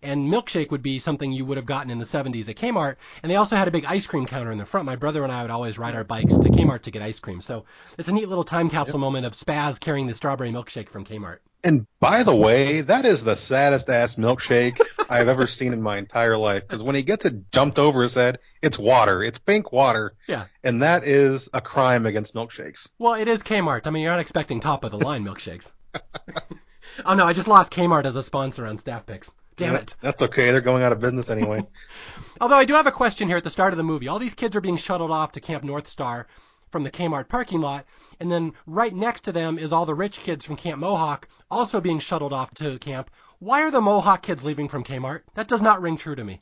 [0.04, 2.96] and milkshake would be something you would have gotten in the 70s at Kmart.
[3.22, 4.86] And they also had a big ice cream counter in the front.
[4.86, 7.42] My brother and I would always ride our bikes to Kmart to get ice cream.
[7.42, 7.66] So
[7.98, 9.02] it's a neat little time capsule yep.
[9.02, 11.38] moment of Spaz carrying the strawberry milkshake from Kmart.
[11.64, 15.98] And by the way, that is the saddest ass milkshake I've ever seen in my
[15.98, 16.68] entire life.
[16.68, 19.22] Because when he gets it jumped over his head, it's water.
[19.22, 20.14] It's pink water.
[20.28, 20.46] Yeah.
[20.64, 22.90] And that is a crime against milkshakes.
[22.98, 23.86] Well, it is Kmart.
[23.86, 25.72] I mean, you're not expecting top of the line milkshakes.
[27.06, 29.32] oh no, I just lost Kmart as a sponsor on Staff Picks.
[29.62, 29.95] Damn it.
[30.02, 30.52] That's okay.
[30.52, 31.65] They're going out of business anyway.
[32.41, 34.08] Although I do have a question here at the start of the movie.
[34.08, 36.28] All these kids are being shuttled off to Camp North Star
[36.71, 37.86] from the Kmart parking lot,
[38.19, 41.82] and then right next to them is all the rich kids from Camp Mohawk also
[41.82, 43.12] being shuttled off to camp.
[43.39, 45.21] Why are the Mohawk kids leaving from Kmart?
[45.36, 46.39] That does not ring true to me.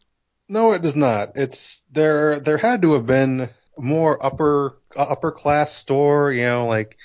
[0.47, 1.32] No, it does not.
[1.36, 2.39] It's there.
[2.39, 6.32] There had to have been more upper uh, upper class store.
[6.32, 6.97] You know, like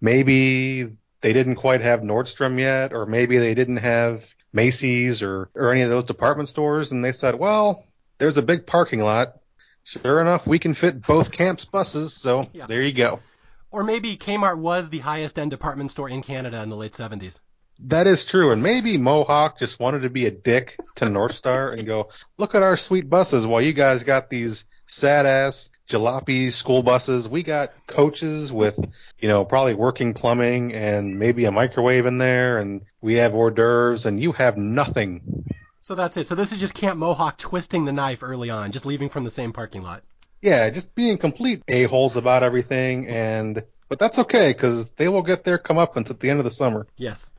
[0.00, 4.24] maybe they didn't quite have Nordstrom yet, or maybe they didn't have
[4.56, 7.84] Macy's or, or any of those department stores, and they said, well,
[8.18, 9.38] there's a big parking lot.
[9.84, 12.66] Sure enough, we can fit both camps' buses, so yeah.
[12.66, 13.20] there you go.
[13.70, 17.38] Or maybe Kmart was the highest end department store in Canada in the late 70s.
[17.80, 21.70] That is true, and maybe Mohawk just wanted to be a dick to North Star
[21.70, 26.50] and go, look at our sweet buses while you guys got these sad ass jalopy
[26.50, 27.28] school buses.
[27.28, 28.78] We got coaches with,
[29.18, 33.50] you know, probably working plumbing and maybe a microwave in there, and we have hors
[33.50, 35.44] d'oeuvres, and you have nothing.
[35.82, 36.26] So that's it.
[36.26, 39.30] So this is just Camp Mohawk twisting the knife early on, just leaving from the
[39.30, 40.02] same parking lot.
[40.42, 45.44] Yeah, just being complete a-holes about everything, and but that's okay because they will get
[45.44, 46.86] their comeuppance at the end of the summer.
[46.96, 47.30] Yes.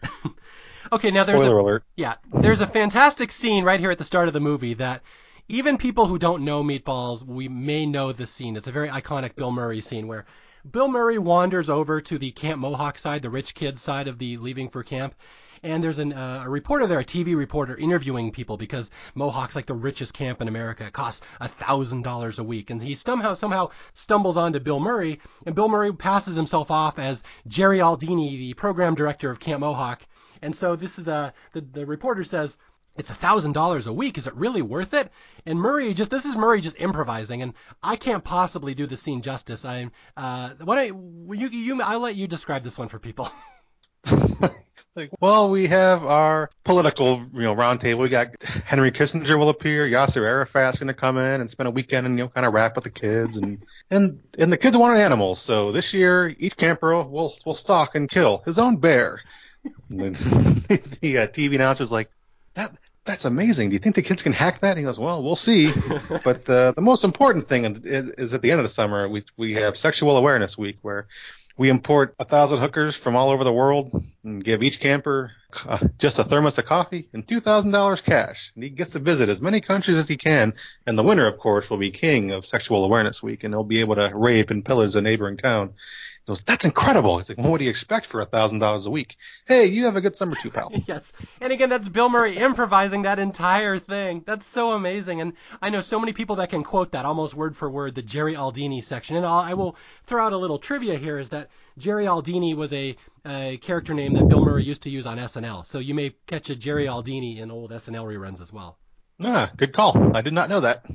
[0.92, 1.84] okay, now Spoiler there's a, alert.
[1.96, 5.02] Yeah, there's a fantastic scene right here at the start of the movie that
[5.50, 8.58] even people who don't know Meatballs, we may know the scene.
[8.58, 10.26] It's a very iconic Bill Murray scene where
[10.70, 14.36] Bill Murray wanders over to the Camp Mohawk side, the rich kids side of the
[14.38, 15.16] leaving for camp.
[15.64, 19.66] And there's an, uh, a reporter there, a TV reporter, interviewing people because Mohawk's like
[19.66, 20.86] the richest camp in America.
[20.86, 25.20] It costs a thousand dollars a week, and he somehow somehow stumbles onto Bill Murray,
[25.46, 30.06] and Bill Murray passes himself off as Jerry Aldini, the program director of Camp Mohawk.
[30.42, 32.58] And so this is a uh, the, the reporter says,
[32.98, 34.18] it's a thousand dollars a week.
[34.18, 35.12] Is it really worth it?
[35.46, 39.22] And Murray just this is Murray just improvising, and I can't possibly do the scene
[39.22, 39.66] justice.
[39.66, 43.32] I uh, what I you you I'll let you describe this one for people.
[44.96, 48.00] like, well, we have our political you know roundtable.
[48.00, 49.88] We got Henry Kissinger will appear.
[49.88, 52.54] Yasser Arafat's going to come in and spend a weekend and you know kind of
[52.54, 55.40] rap with the kids, and and and the kids wanted animals.
[55.40, 59.22] So this year, each camper will will stalk and kill his own bear.
[61.00, 62.10] The uh, TV announcer's like,
[62.56, 62.76] that
[63.08, 63.70] that's amazing.
[63.70, 64.78] Do you think the kids can hack that?
[64.78, 65.72] He goes, well, we'll see.
[66.24, 69.24] but uh, the most important thing is, is, at the end of the summer, we
[69.38, 71.08] we have Sexual Awareness Week, where
[71.58, 75.32] we import a thousand hookers from all over the world and give each camper
[75.68, 78.52] uh, just a thermos of coffee and two thousand dollars cash.
[78.54, 80.54] And he gets to visit as many countries as he can.
[80.86, 83.80] And the winner, of course, will be king of Sexual Awareness Week, and he'll be
[83.80, 85.74] able to rape and pillage a neighboring town
[86.28, 87.18] goes, that's incredible.
[87.18, 89.16] He's like, well, what do you expect for a thousand dollars a week?
[89.46, 90.72] Hey, you have a good summer too, pal.
[90.88, 91.14] yes.
[91.40, 94.24] And again, that's Bill Murray improvising that entire thing.
[94.26, 95.22] That's so amazing.
[95.22, 98.02] And I know so many people that can quote that almost word for word, the
[98.02, 99.16] Jerry Aldini section.
[99.16, 102.74] And I'll, I will throw out a little trivia here is that Jerry Aldini was
[102.74, 105.66] a, a character name that Bill Murray used to use on SNL.
[105.66, 108.78] So you may catch a Jerry Aldini in old SNL reruns as well.
[109.24, 110.16] Ah, good call.
[110.16, 110.86] I did not know that.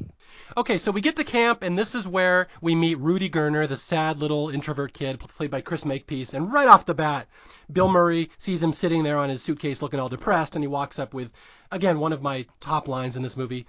[0.54, 3.76] Okay, so we get to camp, and this is where we meet Rudy Gerner, the
[3.76, 6.34] sad little introvert kid played by Chris Makepeace.
[6.34, 7.26] And right off the bat,
[7.72, 10.98] Bill Murray sees him sitting there on his suitcase looking all depressed, and he walks
[10.98, 11.30] up with,
[11.70, 13.66] again, one of my top lines in this movie.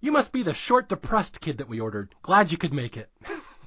[0.00, 2.14] You must be the short, depressed kid that we ordered.
[2.22, 3.10] Glad you could make it.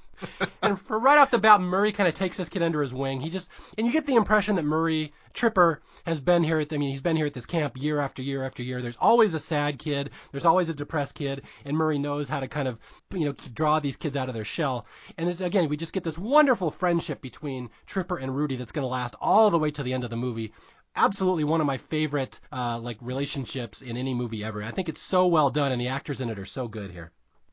[0.62, 3.20] and for right off the bat, Murray kind of takes this kid under his wing.
[3.20, 6.76] He just, and you get the impression that Murray Tripper has been here at, the,
[6.76, 8.82] I mean, he's been here at this camp year after year after year.
[8.82, 10.12] There's always a sad kid.
[10.32, 12.80] There's always a depressed kid, and Murray knows how to kind of,
[13.14, 14.86] you know, draw these kids out of their shell.
[15.18, 18.84] And it's, again, we just get this wonderful friendship between Tripper and Rudy that's going
[18.84, 20.54] to last all the way to the end of the movie
[20.96, 24.64] absolutely one of my favorite uh, like relationships in any movie ever.
[24.64, 27.12] I think it's so well done, and the actors in it are so good here.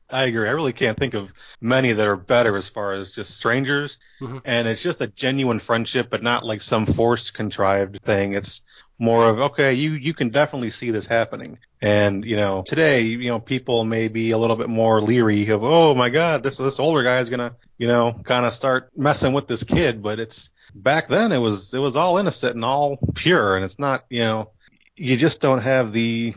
[0.09, 0.47] I agree.
[0.47, 3.97] I really can't think of many that are better as far as just strangers.
[4.21, 4.41] Mhm.
[4.45, 8.33] And it's just a genuine friendship, but not like some forced contrived thing.
[8.33, 8.61] It's
[8.99, 11.57] more of, okay, you, you can definitely see this happening.
[11.81, 15.63] And, you know, today, you know, people may be a little bit more leery of,
[15.63, 18.91] oh my God, this, this older guy is going to, you know, kind of start
[18.95, 20.03] messing with this kid.
[20.03, 23.55] But it's back then it was, it was all innocent and all pure.
[23.55, 24.51] And it's not, you know,
[24.95, 26.33] you just don't have the,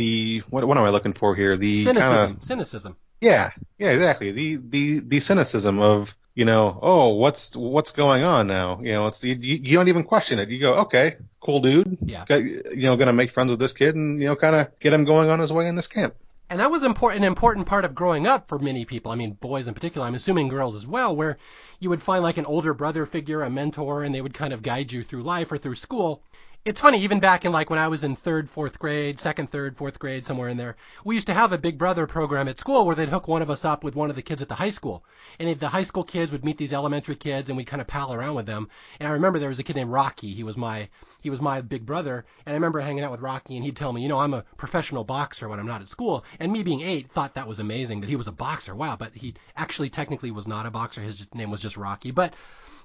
[0.00, 1.56] the, what, what am I looking for here?
[1.56, 2.40] The kind of, Cynicism.
[2.42, 2.96] Cynicism.
[3.20, 4.32] yeah, yeah, exactly.
[4.32, 8.80] The the the cynicism of you know, oh, what's what's going on now?
[8.82, 10.48] You know, it's you, you you don't even question it.
[10.48, 11.98] You go, okay, cool dude.
[12.00, 12.24] Yeah.
[12.26, 14.92] Got- you know, gonna make friends with this kid and you know, kind of get
[14.92, 16.14] him going on his way in this camp.
[16.48, 19.12] And that was important, an important part of growing up for many people.
[19.12, 20.04] I mean, boys in particular.
[20.06, 21.36] I'm assuming girls as well, where
[21.78, 24.60] you would find like an older brother figure, a mentor, and they would kind of
[24.60, 26.22] guide you through life or through school.
[26.62, 29.78] It's funny, even back in like when I was in third, fourth grade, second, third,
[29.78, 32.84] fourth grade, somewhere in there, we used to have a Big Brother program at school
[32.84, 34.68] where they'd hook one of us up with one of the kids at the high
[34.68, 35.02] school.
[35.38, 38.12] And the high school kids would meet these elementary kids and we'd kind of pal
[38.12, 38.68] around with them.
[38.98, 40.34] And I remember there was a kid named Rocky.
[40.34, 40.90] He was my,
[41.22, 42.26] he was my big brother.
[42.44, 44.44] And I remember hanging out with Rocky and he'd tell me, you know, I'm a
[44.58, 46.26] professional boxer when I'm not at school.
[46.38, 48.74] And me being eight thought that was amazing that he was a boxer.
[48.74, 48.96] Wow.
[48.96, 51.00] But he actually technically was not a boxer.
[51.00, 52.10] His name was just Rocky.
[52.10, 52.34] But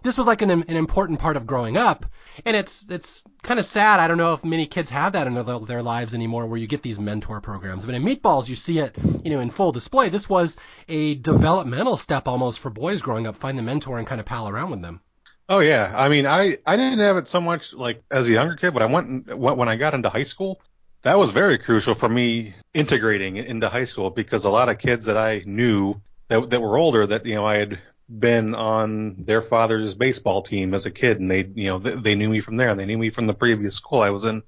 [0.05, 2.05] this was like an, an important part of growing up,
[2.45, 3.99] and it's it's kind of sad.
[3.99, 6.67] I don't know if many kids have that in their, their lives anymore, where you
[6.67, 7.85] get these mentor programs.
[7.85, 10.09] But in Meatballs, you see it, you know, in full display.
[10.09, 13.35] This was a developmental step almost for boys growing up.
[13.35, 15.01] Find the mentor and kind of pal around with them.
[15.49, 18.55] Oh yeah, I mean, I I didn't have it so much like as a younger
[18.55, 20.61] kid, but I went when when I got into high school.
[21.01, 25.05] That was very crucial for me integrating into high school because a lot of kids
[25.05, 29.41] that I knew that that were older that you know I had been on their
[29.41, 32.57] father's baseball team as a kid and they you know they, they knew me from
[32.57, 34.43] there and they knew me from the previous school I was in.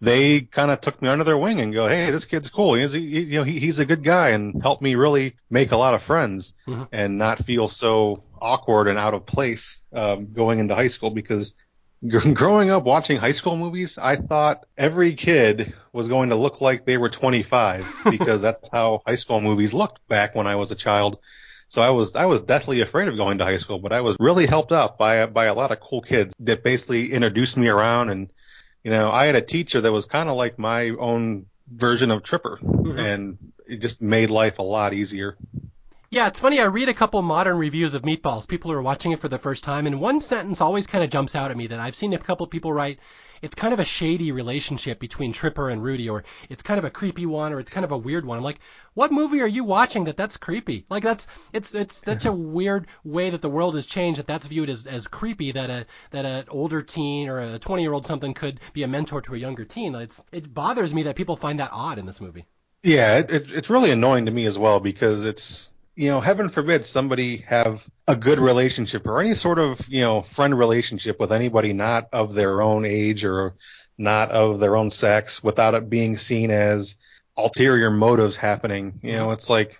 [0.00, 2.74] They kind of took me under their wing and go, hey, this kid's cool.
[2.74, 5.76] He's he, you know he, he's a good guy and helped me really make a
[5.76, 6.88] lot of friends Mhm.
[6.90, 11.54] and not feel so awkward and out of place um, going into high school because
[12.08, 16.60] gr- growing up watching high school movies, I thought every kid was going to look
[16.60, 20.72] like they were 25 because that's how high school movies looked back when I was
[20.72, 21.18] a child.
[21.72, 24.18] So I was I was deathly afraid of going to high school, but I was
[24.20, 28.10] really helped out by by a lot of cool kids that basically introduced me around
[28.10, 28.28] and
[28.84, 32.22] you know, I had a teacher that was kind of like my own version of
[32.22, 32.98] Tripper mm-hmm.
[32.98, 35.38] and it just made life a lot easier.
[36.10, 36.60] Yeah, it's funny.
[36.60, 38.46] I read a couple modern reviews of Meatballs.
[38.46, 41.08] People who are watching it for the first time, and one sentence always kind of
[41.08, 42.98] jumps out at me that I've seen a couple people write.
[43.42, 46.90] It's kind of a shady relationship between Tripper and Rudy, or it's kind of a
[46.90, 48.38] creepy one, or it's kind of a weird one.
[48.38, 48.60] I'm like,
[48.94, 50.86] what movie are you watching that that's creepy?
[50.88, 54.46] Like that's it's it's such a weird way that the world has changed that that's
[54.46, 58.06] viewed as, as creepy that a that an older teen or a 20 year old
[58.06, 59.94] something could be a mentor to a younger teen.
[59.94, 62.46] It's it bothers me that people find that odd in this movie.
[62.82, 66.48] Yeah, it, it, it's really annoying to me as well because it's, you know, heaven
[66.48, 71.32] forbid somebody have a good relationship or any sort of, you know, friend relationship with
[71.32, 73.54] anybody not of their own age or
[73.98, 76.96] not of their own sex without it being seen as
[77.36, 79.00] ulterior motives happening.
[79.02, 79.78] You know, it's like,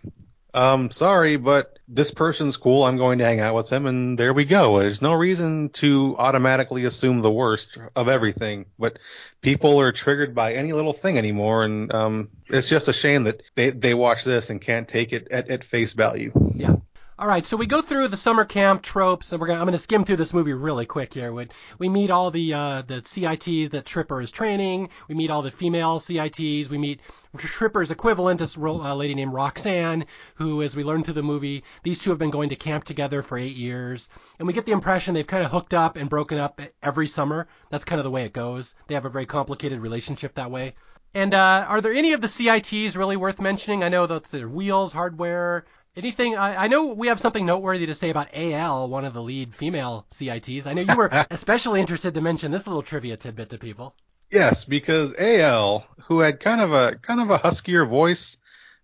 [0.55, 2.85] um, sorry, but this person's cool.
[2.85, 4.79] I'm going to hang out with him and there we go.
[4.79, 8.99] There's no reason to automatically assume the worst of everything, but
[9.41, 11.65] people are triggered by any little thing anymore.
[11.65, 15.29] And, um, it's just a shame that they, they watch this and can't take it
[15.31, 16.33] at, at face value.
[16.55, 16.77] Yeah.
[17.19, 19.73] All right, so we go through the summer camp tropes, and we're gonna, I'm going
[19.73, 21.31] to skim through this movie really quick here.
[21.31, 21.49] We,
[21.79, 24.89] we meet all the uh, the CITs that Tripper is training.
[25.09, 26.71] We meet all the female CITs.
[26.71, 27.03] We meet
[27.37, 31.99] Tripper's equivalent, this uh, lady named Roxanne, who, as we learn through the movie, these
[31.99, 35.13] two have been going to camp together for eight years, and we get the impression
[35.13, 37.47] they've kind of hooked up and broken up every summer.
[37.69, 38.75] That's kind of the way it goes.
[38.87, 40.77] They have a very complicated relationship that way.
[41.15, 43.85] And uh, are there any of the CITs really worth mentioning?
[43.85, 45.67] I know that they're wheels, hardware.
[45.97, 46.37] Anything?
[46.37, 49.55] I, I know we have something noteworthy to say about AL, one of the lead
[49.55, 50.67] female CITs.
[50.67, 53.95] I know you were especially interested to mention this little trivia tidbit to people.
[54.31, 58.39] Yes, because AL, who had kind of a kind of a huskier voice,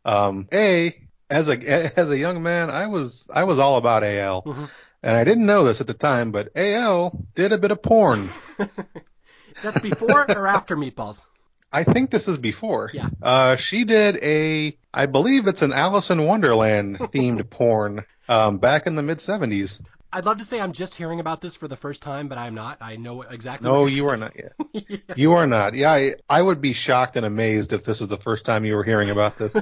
[0.05, 0.95] um, A
[1.31, 4.69] as a as a young man, I was I was all about AL, Mhm.
[5.03, 8.29] and I didn't know this at the time, but AL did a bit of porn.
[9.63, 11.25] That's before or after Meatballs?
[11.73, 12.91] I think this is before.
[12.93, 13.09] Yeah.
[13.23, 18.87] Uh, she did a, I believe it's an Alice in Wonderland themed porn, um, back
[18.87, 19.81] in the mid '70s.
[20.11, 22.55] I'd love to say I'm just hearing about this for the first time, but I'm
[22.55, 22.79] not.
[22.81, 23.69] I know exactly.
[23.69, 24.53] No, what you are not yet.
[25.17, 25.75] You are not.
[25.75, 28.75] Yeah, I, I would be shocked and amazed if this was the first time you
[28.75, 29.57] were hearing about this.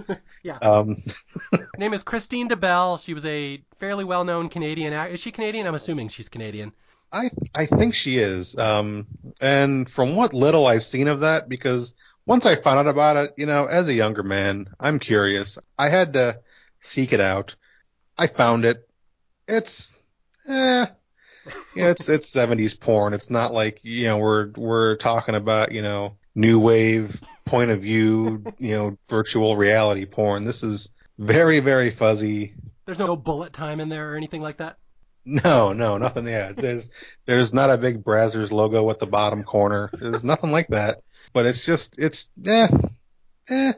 [0.45, 0.59] Yeah.
[0.59, 0.99] Um,
[1.51, 3.03] Her name is Kristine DeBell.
[3.05, 4.93] She was a fairly well-known Canadian.
[4.93, 5.67] Is she Canadian?
[5.67, 6.73] I'm assuming she's Canadian.
[7.13, 8.57] I I think she is.
[8.57, 9.07] Um,
[9.41, 11.95] and from what little I've seen of that, because
[12.27, 15.59] once I found out about it, you know, as a younger man, I'm curious.
[15.79, 16.41] I had to
[16.81, 17.57] seek it out.
[18.19, 18.89] I found it.
[19.47, 19.93] It's,
[20.49, 20.87] eh,
[21.75, 23.15] yeah, it's it's 70s porn.
[23.15, 27.81] It's not like you know we're we're talking about you know new wave point of
[27.81, 30.45] view, you know, virtual reality porn.
[30.45, 32.55] This is very very fuzzy.
[32.85, 34.79] There's no bullet time in there or anything like that.
[35.29, 36.27] No, no, nothing.
[36.29, 36.89] Yeah, it says
[37.25, 39.91] there's not a big Brazzers logo at the bottom corner.
[39.93, 41.03] There's nothing like that.
[41.33, 42.69] But it's just it's eh,
[43.49, 43.73] eh.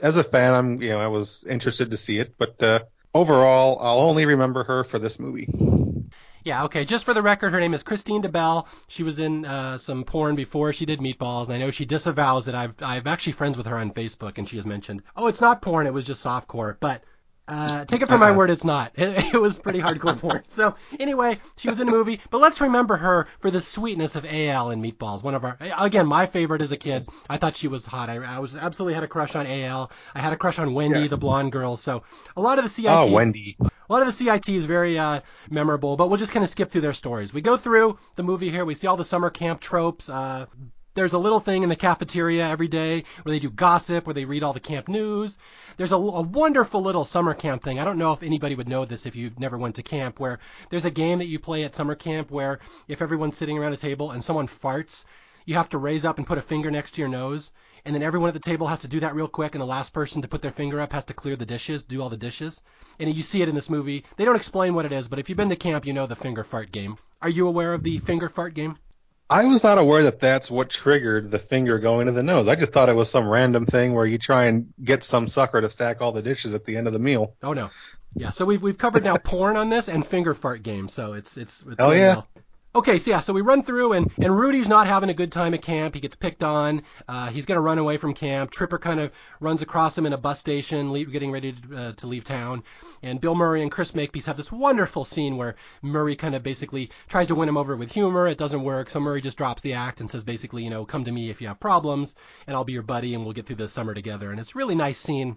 [0.00, 2.80] As a fan, I'm you know I was interested to see it, but uh,
[3.12, 5.48] overall, I'll only remember her for this movie.
[6.44, 6.84] Yeah, okay.
[6.84, 8.66] Just for the record, her name is Kristine DeBell.
[8.88, 12.48] She was in uh, some porn before she did Meatballs, and I know she disavows
[12.48, 12.54] it.
[12.54, 15.62] I've I've actually friends with her on Facebook, and she has mentioned, oh, it's not
[15.62, 16.76] porn, it was just softcore.
[16.78, 17.02] But
[17.48, 18.36] uh, take it for my uh-uh.
[18.36, 18.92] word, it's not.
[18.94, 20.42] It, it, was pretty hardcore porn.
[20.48, 24.24] So anyway, she was in a movie, but let's remember her for the sweetness of
[24.24, 25.22] Al and Meatballs.
[25.22, 27.06] One of our, again, my favorite as a kid.
[27.28, 28.08] I thought she was hot.
[28.08, 29.90] I, I was absolutely had a crush on Al.
[30.14, 31.08] I had a crush on Wendy, yeah.
[31.08, 31.76] the blonde girl.
[31.76, 32.04] So
[32.36, 32.90] a lot of the CIT.
[32.90, 33.56] Oh, Wendy.
[33.60, 35.20] A lot of the CIT is very uh,
[35.50, 37.34] memorable, but we'll just kind of skip through their stories.
[37.34, 38.64] We go through the movie here.
[38.64, 40.08] We see all the summer camp tropes.
[40.08, 40.46] Uh,
[40.94, 44.24] there's a little thing in the cafeteria every day where they do gossip, where they
[44.24, 45.38] read all the camp news.
[45.76, 47.78] There's a, a, wonderful little summer camp thing.
[47.78, 50.38] I don't know if anybody would know this if you've never went to camp, where
[50.70, 53.78] there's a game that you play at summer camp where if everyone's sitting around a
[53.78, 55.04] table and someone farts,
[55.46, 57.52] you have to raise up and put a finger next to your nose,
[57.84, 59.92] and then everyone at the table has to do that real quick, and the last
[59.92, 62.62] person to put their finger up has to clear the dishes, do all the dishes.
[63.00, 64.04] And you see it in this movie.
[64.16, 66.14] They don't explain what it is, but if you've been to camp, you know the
[66.14, 66.98] finger fart game.
[67.22, 68.76] Are you aware of the finger fart game?
[69.30, 72.48] I was not aware that that's what triggered the finger going to the nose.
[72.48, 75.60] I just thought it was some random thing where you try and get some sucker
[75.60, 77.34] to stack all the dishes at the end of the meal.
[77.42, 77.70] Oh no.
[78.14, 81.38] Yeah, so we've we've covered now porn on this and finger fart game, so it's
[81.38, 82.16] it's, it's oh yeah.
[82.16, 82.26] Well.
[82.74, 85.52] Okay, so yeah, so we run through, and, and Rudy's not having a good time
[85.52, 85.94] at camp.
[85.94, 86.84] He gets picked on.
[87.06, 88.50] Uh, he's going to run away from camp.
[88.50, 91.92] Tripper kind of runs across him in a bus station, leave, getting ready to, uh,
[91.92, 92.62] to leave town.
[93.02, 96.90] And Bill Murray and Chris Makepeace have this wonderful scene where Murray kind of basically
[97.08, 98.26] tries to win him over with humor.
[98.26, 101.04] It doesn't work, so Murray just drops the act and says basically, you know, come
[101.04, 102.14] to me if you have problems,
[102.46, 104.30] and I'll be your buddy, and we'll get through this summer together.
[104.30, 105.36] And it's really nice scene.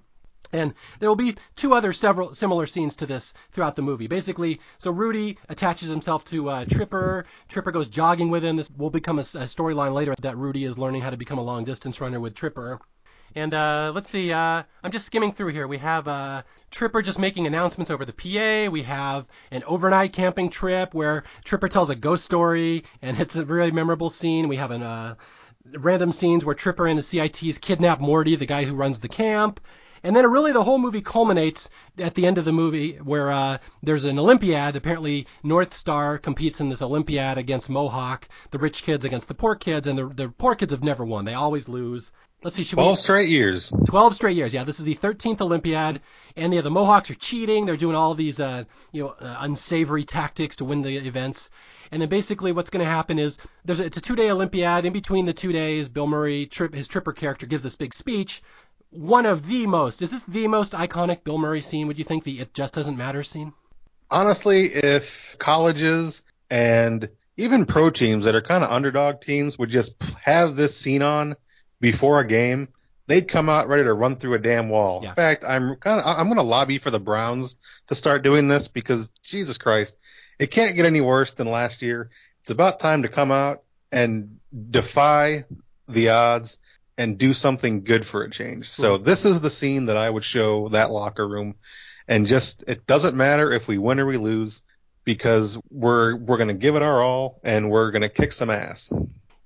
[0.52, 4.08] And there will be two other several similar scenes to this throughout the movie.
[4.08, 7.26] Basically, so Rudy attaches himself to uh, Tripper.
[7.50, 8.56] Tripper goes jogging with him.
[8.56, 11.44] This will become a, a storyline later that Rudy is learning how to become a
[11.44, 12.80] long distance runner with Tripper.
[13.38, 15.68] And uh, let's see, uh, I'm just skimming through here.
[15.68, 18.72] We have uh, Tripper just making announcements over the PA.
[18.72, 23.44] We have an overnight camping trip where Tripper tells a ghost story, and it's a
[23.44, 24.48] really memorable scene.
[24.48, 25.16] We have an uh,
[25.74, 29.60] random scenes where Tripper and the CITs kidnap Morty, the guy who runs the camp.
[30.06, 33.58] And then really the whole movie culminates at the end of the movie where uh,
[33.82, 34.76] there's an Olympiad.
[34.76, 39.56] Apparently North Star competes in this Olympiad against Mohawk, the rich kids against the poor
[39.56, 41.26] kids, and the, the poor kids have never won.
[41.26, 42.12] They always lose.
[42.44, 42.64] Let's see.
[42.64, 43.74] Should 12 we, straight years.
[43.88, 44.54] 12 straight years.
[44.54, 46.02] Yeah, this is the 13th Olympiad,
[46.36, 47.66] and yeah, the Mohawks are cheating.
[47.66, 51.50] They're doing all these, uh, you know, uh, unsavory tactics to win the events.
[51.92, 54.86] And then basically what's going to happen is there's a, it's a two-day Olympiad.
[54.86, 58.44] In between the two days, Bill Murray, Trip, his Tripper character, gives this big speech
[58.96, 60.02] one of the most.
[60.02, 61.88] Is this the most iconic Bill Murray scene?
[61.88, 63.54] Would you think the "It Just Doesn't Matter" scene?
[64.10, 69.96] Honestly, if colleges and even pro teams that are kind of underdog teams would just
[70.22, 71.36] have this scene on
[71.82, 72.70] before a game,
[73.08, 75.02] they'd come out ready to run through a damn wall.
[75.04, 75.10] Yeah.
[75.10, 78.48] In fact, I'm kind of I'm going to lobby for the Browns to start doing
[78.48, 79.98] this because Jesus Christ,
[80.40, 82.10] it can't get any worse than last year.
[82.42, 84.40] It's about time to come out and
[84.70, 85.46] defy
[85.88, 86.58] the odds
[86.98, 88.70] and do something good for a change.
[88.70, 89.04] So hmm.
[89.04, 91.56] this is the scene that I would show that locker room
[92.08, 94.62] and just it doesn't matter if we win or we lose
[95.04, 98.50] because we're we're going to give it our all and we're going to kick some
[98.50, 98.92] ass.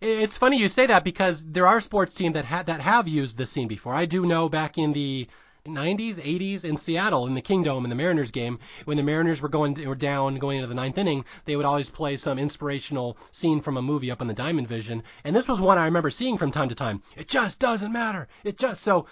[0.01, 3.37] It's funny you say that because there are sports teams that ha- that have used
[3.37, 3.93] this scene before.
[3.93, 5.27] I do know back in the
[5.69, 9.49] 90s, 80s in Seattle in the Kingdome in the Mariners game when the Mariners were
[9.49, 13.61] going were down going into the ninth inning, they would always play some inspirational scene
[13.61, 16.37] from a movie up on the Diamond Vision, and this was one I remember seeing
[16.37, 17.01] from time to time.
[17.15, 18.27] It just doesn't matter.
[18.43, 19.05] It just so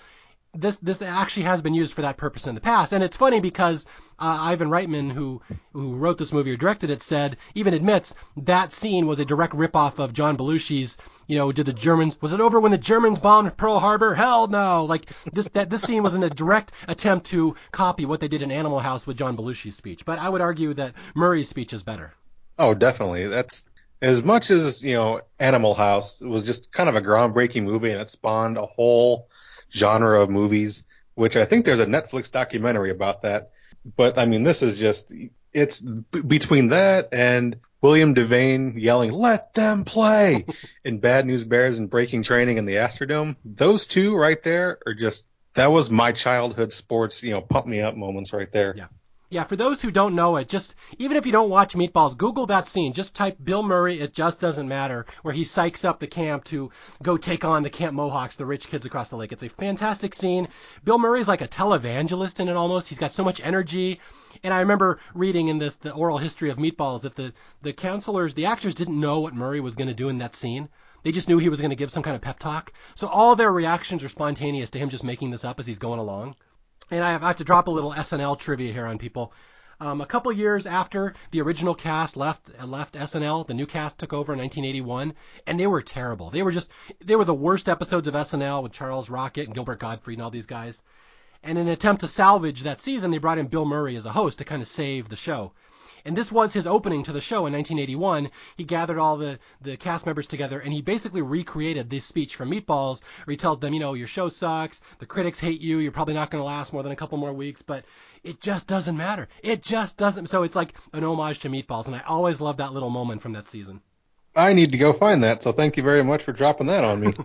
[0.54, 3.40] this this actually has been used for that purpose in the past, and it's funny
[3.40, 3.86] because
[4.20, 5.42] uh, Ivan Reitman, who
[5.74, 9.54] who wrote this movie or directed it, said even admits that scene was a direct
[9.54, 10.98] ripoff of John Belushi's.
[11.28, 14.16] You know, did the Germans was it over when the Germans bombed Pearl Harbor?
[14.16, 14.86] Hell no!
[14.86, 18.42] Like this that this scene was in a direct attempt to copy what they did
[18.42, 20.06] in Animal House with John Belushi's speech.
[20.06, 22.14] But I would argue that Murray's speech is better.
[22.60, 23.28] Oh, definitely.
[23.28, 23.66] That's
[24.02, 28.02] as much as you know, Animal House was just kind of a groundbreaking movie, and
[28.02, 29.30] it spawned a whole
[29.72, 30.84] genre of movies,
[31.16, 33.52] which I think there's a Netflix documentary about that.
[33.96, 35.12] But I mean, this is just,
[35.54, 40.46] it's b- between that and William Devane yelling, let them play
[40.84, 43.36] in Bad News Bears and Breaking Training in the Astrodome.
[43.46, 47.82] Those two right there are just, that was my childhood sports, you know, pump me
[47.82, 48.74] up moments right there.
[48.76, 48.88] Yeah.
[49.30, 52.46] Yeah, for those who don't know it, just even if you don't watch Meatballs, Google
[52.46, 52.94] that scene.
[52.94, 56.72] Just type Bill Murray, it just doesn't matter, where he psychs up the camp to
[57.04, 59.34] go take on the Camp Mohawks, the rich kids across the lake.
[59.34, 60.48] It's a fantastic scene.
[60.86, 62.88] Bill Murray's like a televangelist in it almost.
[62.88, 64.00] He's got so much energy.
[64.44, 68.34] And I remember reading in this the oral history of Meatballs that the the counselors,
[68.34, 70.70] the actors didn't know what Murray was going to do in that scene.
[71.04, 72.72] They just knew he was going to give some kind of pep talk.
[72.96, 76.00] So all their reactions are spontaneous to him just making this up as he's going
[76.00, 76.36] along.
[76.90, 79.34] And I have, to drop a little SNL trivia here on people.
[79.80, 84.14] Um, a couple years after the original cast left left SNL, the new cast took
[84.14, 85.14] over in 1981,
[85.46, 86.30] and they were terrible.
[86.30, 86.72] They were just
[87.04, 90.32] they were the worst episodes of SNL with Charles Rocket and Gilbert Gottfried and all
[90.32, 90.82] these guys.
[91.44, 94.14] And in an attempt to salvage that season, they brought in Bill Murray as a
[94.14, 95.54] host to kind of save the show.
[96.08, 98.32] And this was his opening to the show in 1981.
[98.56, 102.50] He gathered all the, the cast members together and he basically recreated this speech from
[102.50, 105.92] Meatballs where he tells them, you know, your show sucks, the critics hate you, you're
[105.92, 107.84] probably not going to last more than a couple more weeks, but
[108.24, 109.28] it just doesn't matter.
[109.44, 110.28] It just doesn't.
[110.28, 113.34] So it's like an homage to Meatballs, and I always love that little moment from
[113.34, 113.82] that season.
[114.34, 117.02] I need to go find that, so thank you very much for dropping that on
[117.02, 117.14] me.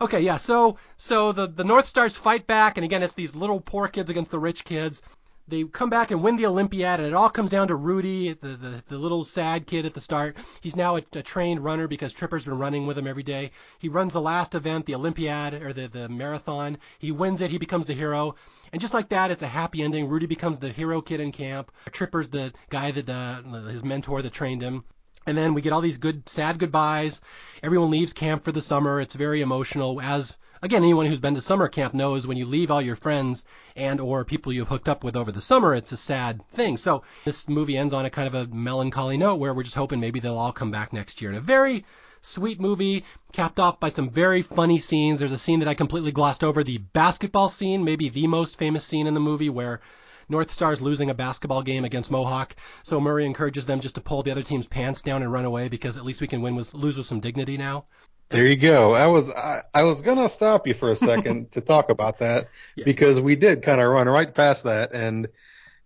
[0.00, 0.36] Okay, yeah.
[0.36, 4.08] So so the the North Stars fight back, and again, it's these little poor kids
[4.08, 5.02] against the rich kids.
[5.48, 8.48] They come back and win the Olympiad, and it all comes down to Rudy, the
[8.48, 10.36] the, the little sad kid at the start.
[10.60, 13.52] He's now a, a trained runner because Tripper's been running with him every day.
[13.78, 16.76] He runs the last event, the Olympiad or the the marathon.
[16.98, 17.50] He wins it.
[17.50, 18.34] He becomes the hero.
[18.72, 20.06] And just like that, it's a happy ending.
[20.08, 21.72] Rudy becomes the hero kid in camp.
[21.92, 24.84] Tripper's the guy that uh, his mentor that trained him.
[25.28, 27.20] And then we get all these good, sad goodbyes.
[27.62, 28.98] Everyone leaves camp for the summer.
[28.98, 30.00] It's very emotional.
[30.00, 33.44] As again, anyone who's been to summer camp knows, when you leave all your friends
[33.76, 36.78] and or people you've hooked up with over the summer, it's a sad thing.
[36.78, 40.00] So this movie ends on a kind of a melancholy note where we're just hoping
[40.00, 41.30] maybe they'll all come back next year.
[41.30, 41.84] And a very
[42.22, 43.04] sweet movie,
[43.34, 45.18] capped off by some very funny scenes.
[45.18, 48.82] There's a scene that I completely glossed over, the basketball scene, maybe the most famous
[48.82, 49.82] scene in the movie where
[50.28, 54.22] North Star's losing a basketball game against Mohawk, so Murray encourages them just to pull
[54.22, 56.74] the other team's pants down and run away because at least we can win with
[56.74, 57.86] lose with some dignity now.
[58.30, 58.92] There you go.
[58.92, 62.48] I was I, I was gonna stop you for a second to talk about that
[62.76, 62.84] yeah.
[62.84, 64.92] because we did kind of run right past that.
[64.92, 65.28] And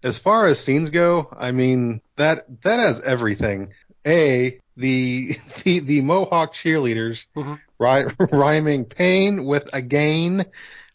[0.02, 3.72] as far as scenes go, I mean that that has everything.
[4.04, 7.54] A the the the Mohawk cheerleaders mm-hmm.
[7.78, 10.46] ry- rhyming pain with again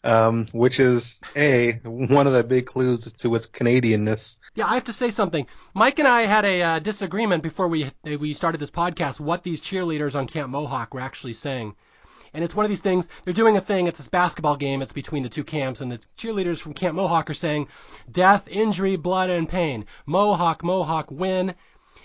[0.08, 4.38] um, which is a one of the big clues to its Canadianness.
[4.54, 5.46] Yeah, I have to say something.
[5.74, 9.20] Mike and I had a uh, disagreement before we we started this podcast.
[9.20, 11.74] What these cheerleaders on Camp Mohawk were actually saying.
[12.34, 14.82] And it's one of these things, they're doing a thing at this basketball game.
[14.82, 17.68] It's between the two camps, and the cheerleaders from Camp Mohawk are saying,
[18.10, 19.86] death, injury, blood, and pain.
[20.04, 21.54] Mohawk, Mohawk, win.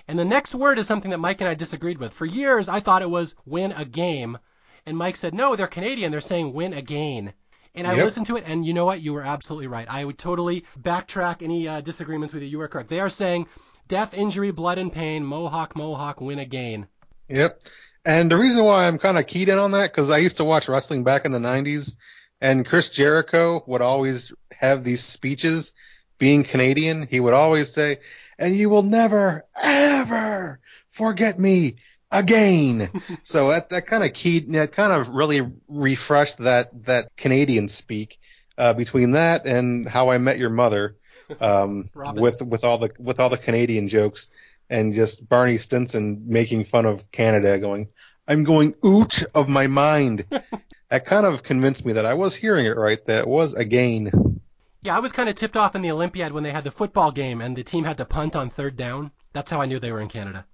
[0.07, 2.13] And the next word is something that Mike and I disagreed with.
[2.13, 4.37] For years, I thought it was win a game.
[4.85, 6.11] And Mike said, no, they're Canadian.
[6.11, 7.33] They're saying win again.
[7.75, 8.05] And I yep.
[8.05, 9.01] listened to it, and you know what?
[9.01, 9.87] You were absolutely right.
[9.89, 12.49] I would totally backtrack any uh, disagreements with you.
[12.49, 12.89] You were correct.
[12.89, 13.47] They are saying
[13.87, 15.25] death, injury, blood, and pain.
[15.25, 16.87] Mohawk, Mohawk, win again.
[17.29, 17.61] Yep.
[18.05, 20.43] And the reason why I'm kind of keyed in on that, because I used to
[20.43, 21.95] watch wrestling back in the 90s,
[22.39, 25.73] and Chris Jericho would always have these speeches
[26.19, 27.07] being Canadian.
[27.09, 27.99] He would always say,
[28.37, 30.59] and you will never, ever
[30.89, 31.77] forget me
[32.13, 32.89] again.
[33.23, 38.19] so that that kind of keyed, that kind of really refreshed that that Canadian speak
[38.57, 40.95] uh, between that and How I Met Your Mother,
[41.41, 44.29] um, with with all the with all the Canadian jokes
[44.69, 47.89] and just Barney Stinson making fun of Canada, going,
[48.27, 50.25] "I'm going oot of my mind."
[50.89, 53.03] that kind of convinced me that I was hearing it right.
[53.07, 54.39] That it was again.
[54.81, 57.09] Yeah, I was kind of tipped off in the Olympiad when they had the football
[57.11, 59.11] game and the team had to punt on third down.
[59.31, 60.45] That's how I knew they were in Canada.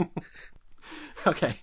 [1.26, 1.54] okay.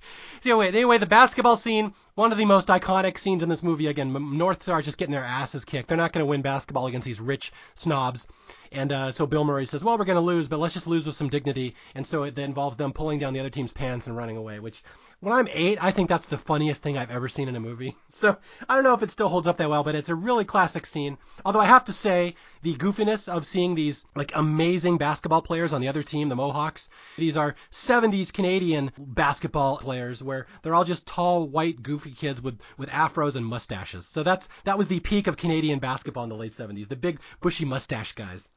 [0.41, 3.85] So anyway, anyway, the basketball scene, one of the most iconic scenes in this movie.
[3.85, 5.87] Again, North Star just getting their asses kicked.
[5.87, 8.25] They're not going to win basketball against these rich snobs.
[8.71, 11.05] And uh, so Bill Murray says, well, we're going to lose, but let's just lose
[11.05, 11.75] with some dignity.
[11.95, 14.83] And so it involves them pulling down the other team's pants and running away, which
[15.19, 17.95] when I'm eight, I think that's the funniest thing I've ever seen in a movie.
[18.09, 18.35] So
[18.67, 20.87] I don't know if it still holds up that well, but it's a really classic
[20.87, 21.19] scene.
[21.45, 25.81] Although I have to say, the goofiness of seeing these like amazing basketball players on
[25.81, 26.89] the other team, the Mohawks.
[27.15, 32.59] These are 70s Canadian basketball players where they're all just tall, white, goofy kids with,
[32.77, 34.07] with afros and mustaches.
[34.07, 36.87] So that's that was the peak of Canadian basketball in the late 70s.
[36.87, 38.49] The big bushy mustache guys.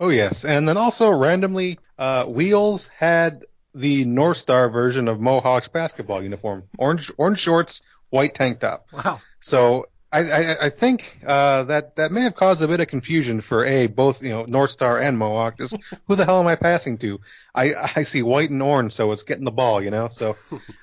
[0.00, 3.44] Oh yes, and then also randomly, uh, Wheels had
[3.74, 6.64] the North Star version of Mohawks basketball uniform.
[6.78, 8.88] Orange orange shorts, white tank top.
[8.92, 9.20] Wow.
[9.40, 13.40] So I, I, I think uh, that that may have caused a bit of confusion
[13.40, 15.58] for a both you know North Star and Mohawk.
[15.58, 15.74] Just
[16.06, 17.20] who the hell am I passing to?
[17.52, 20.08] I I see white and orange, so it's getting the ball, you know.
[20.10, 20.36] So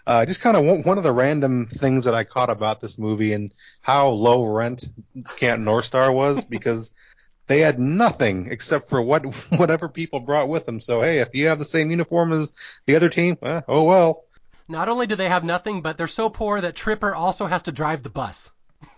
[0.05, 3.31] uh, just kind of one, of the random things that I caught about this movie
[3.31, 4.83] and how low rent
[5.37, 6.93] Canton North Star was because
[7.47, 9.23] they had nothing except for what
[9.57, 10.81] whatever people brought with them.
[10.81, 12.51] So hey, if you have the same uniform as
[12.85, 14.25] the other team, eh, oh well.
[14.67, 17.71] Not only do they have nothing, but they're so poor that Tripper also has to
[17.71, 18.51] drive the bus.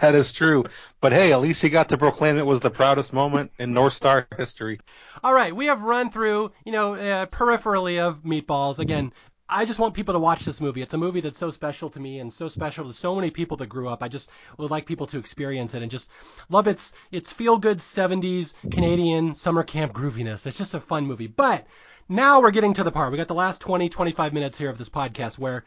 [0.00, 0.64] that is true.
[1.00, 3.92] But hey, at least he got to proclaim it was the proudest moment in North
[3.92, 4.80] Star history.
[5.22, 8.78] All right, we have run through, you know, uh, peripherally of Meatballs.
[8.78, 9.12] Again,
[9.48, 10.80] I just want people to watch this movie.
[10.80, 13.58] It's a movie that's so special to me and so special to so many people
[13.58, 14.02] that grew up.
[14.02, 16.08] I just would like people to experience it and just
[16.48, 20.46] love its its feel good 70s Canadian summer camp grooviness.
[20.46, 21.26] It's just a fun movie.
[21.26, 21.66] But
[22.08, 23.12] now we're getting to the part.
[23.12, 25.64] We got the last 20 25 minutes here of this podcast where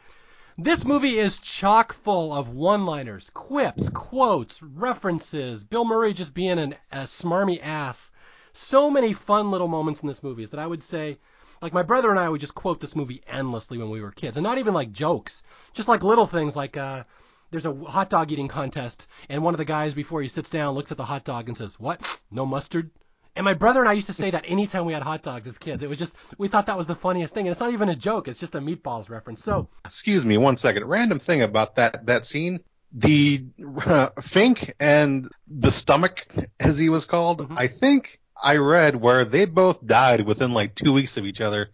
[0.58, 5.64] this movie is chock full of one-liners, quips, quotes, references.
[5.64, 8.10] Bill Murray just being an, a smarmy ass.
[8.54, 11.20] So many fun little moments in this movie is that I would say,
[11.62, 14.36] like my brother and I would just quote this movie endlessly when we were kids,
[14.36, 15.44] and not even like jokes,
[15.74, 17.04] just like little things like uh,
[17.52, 20.74] there's a hot dog eating contest, and one of the guys before he sits down
[20.74, 22.02] looks at the hot dog and says, "What?
[22.32, 22.90] No mustard?"
[23.38, 25.60] And my brother and I used to say that anytime we had hot dogs as
[25.60, 25.84] kids.
[25.84, 27.96] It was just we thought that was the funniest thing, and it's not even a
[27.96, 28.28] joke.
[28.28, 29.44] It's just a meatballs reference.
[29.44, 30.86] So, excuse me, one second.
[30.86, 32.62] Random thing about that that scene.
[32.94, 33.46] The
[33.86, 36.26] uh, Fink and the stomach,
[36.60, 37.56] as he was called, mm-hmm.
[37.58, 41.70] I think I read where they both died within like two weeks of each other,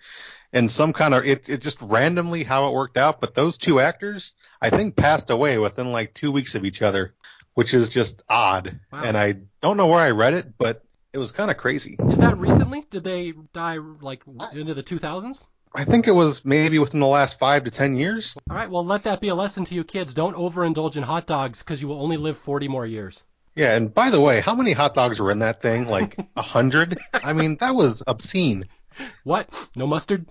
[0.52, 3.22] and some kind of it, it just randomly how it worked out.
[3.22, 7.14] But those two actors, I think, passed away within like two weeks of each other,
[7.54, 8.80] which is just odd.
[8.92, 9.04] Wow.
[9.04, 10.84] And I don't know where I read it, but
[11.14, 11.96] it was kind of crazy.
[12.10, 12.86] Is that recently?
[12.90, 15.48] Did they die like into the 2000s?
[15.76, 18.36] I think it was maybe within the last five to ten years.
[18.50, 20.14] All right, well, let that be a lesson to you kids.
[20.14, 23.24] Don't overindulge in hot dogs because you will only live 40 more years.
[23.56, 25.88] Yeah, and by the way, how many hot dogs were in that thing?
[25.88, 27.00] Like a hundred?
[27.14, 28.66] I mean, that was obscene.
[29.24, 29.50] What?
[29.76, 30.28] No mustard?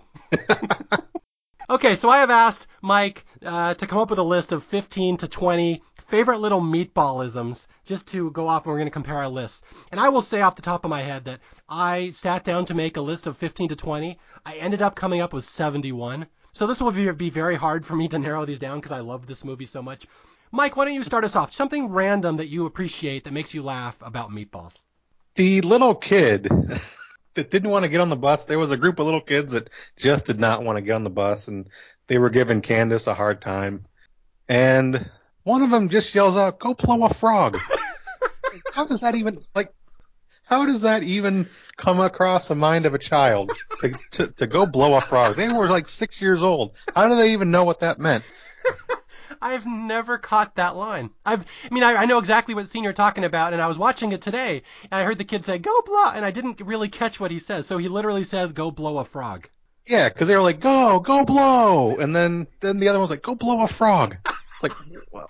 [1.70, 5.18] okay, so I have asked Mike uh, to come up with a list of 15
[5.18, 9.30] to 20 favorite little meatballisms just to go off and we're going to compare our
[9.30, 9.62] lists.
[9.90, 11.40] And I will say off the top of my head that
[11.70, 14.18] I sat down to make a list of 15 to 20.
[14.44, 16.26] I ended up coming up with 71.
[16.52, 19.26] So this will be very hard for me to narrow these down because I love
[19.26, 20.06] this movie so much.
[20.50, 21.54] Mike, why don't you start us off?
[21.54, 24.82] Something random that you appreciate that makes you laugh about meatballs.
[25.36, 26.42] The little kid
[27.34, 28.44] that didn't want to get on the bus.
[28.44, 31.04] There was a group of little kids that just did not want to get on
[31.04, 31.70] the bus and
[32.06, 33.86] they were giving Candace a hard time.
[34.46, 35.08] And
[35.44, 37.58] one of them just yells out, "Go blow a frog."
[38.72, 39.72] how does that even like?
[40.44, 44.66] How does that even come across the mind of a child to, to to go
[44.66, 45.36] blow a frog?
[45.36, 46.74] They were like six years old.
[46.94, 48.24] How do they even know what that meant?
[49.40, 51.10] I've never caught that line.
[51.26, 53.78] I've, I mean, I, I know exactly what scene you're talking about, and I was
[53.78, 56.88] watching it today, and I heard the kid say, "Go blow," and I didn't really
[56.88, 57.66] catch what he says.
[57.66, 59.48] So he literally says, "Go blow a frog."
[59.88, 63.22] Yeah, because they were like, "Go, go blow," and then then the other one's like,
[63.22, 64.16] "Go blow a frog."
[64.54, 64.72] It's like,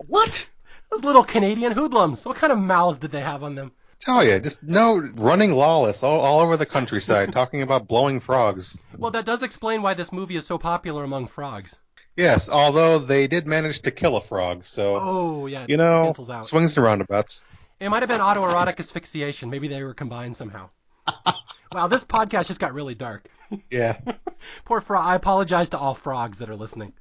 [0.07, 0.49] what?
[0.91, 2.25] Those little Canadian hoodlums.
[2.25, 3.73] What kind of mouths did they have on them?
[4.01, 8.77] Tell you, just no running lawless all, all over the countryside, talking about blowing frogs.
[8.99, 11.79] Well, that does explain why this movie is so popular among frogs.
[12.17, 16.13] Yes, although they did manage to kill a frog, so oh yeah, you know,
[16.43, 17.45] swings and roundabouts.
[17.81, 19.51] It might have been autoerotic asphyxiation.
[19.51, 20.69] Maybe they were combined somehow.
[21.73, 23.29] wow, this podcast just got really dark.
[23.71, 23.99] Yeah.
[24.65, 25.05] Poor frog.
[25.05, 26.93] I apologize to all frogs that are listening.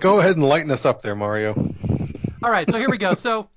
[0.00, 1.54] Go ahead and lighten us up there, Mario.
[2.42, 3.14] All right, so here we go.
[3.14, 3.48] So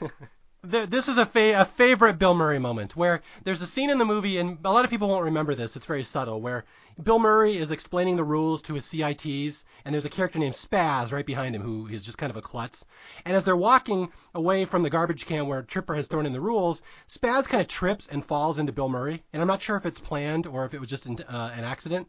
[0.62, 4.06] this is a, fa- a favorite Bill Murray moment where there's a scene in the
[4.06, 5.76] movie, and a lot of people won't remember this.
[5.76, 6.64] It's very subtle, where
[7.02, 11.12] Bill Murray is explaining the rules to his CITs, and there's a character named Spaz
[11.12, 12.86] right behind him who is just kind of a klutz.
[13.26, 16.40] And as they're walking away from the garbage can where Tripper has thrown in the
[16.40, 19.22] rules, Spaz kind of trips and falls into Bill Murray.
[19.34, 21.64] And I'm not sure if it's planned or if it was just an, uh, an
[21.64, 22.08] accident.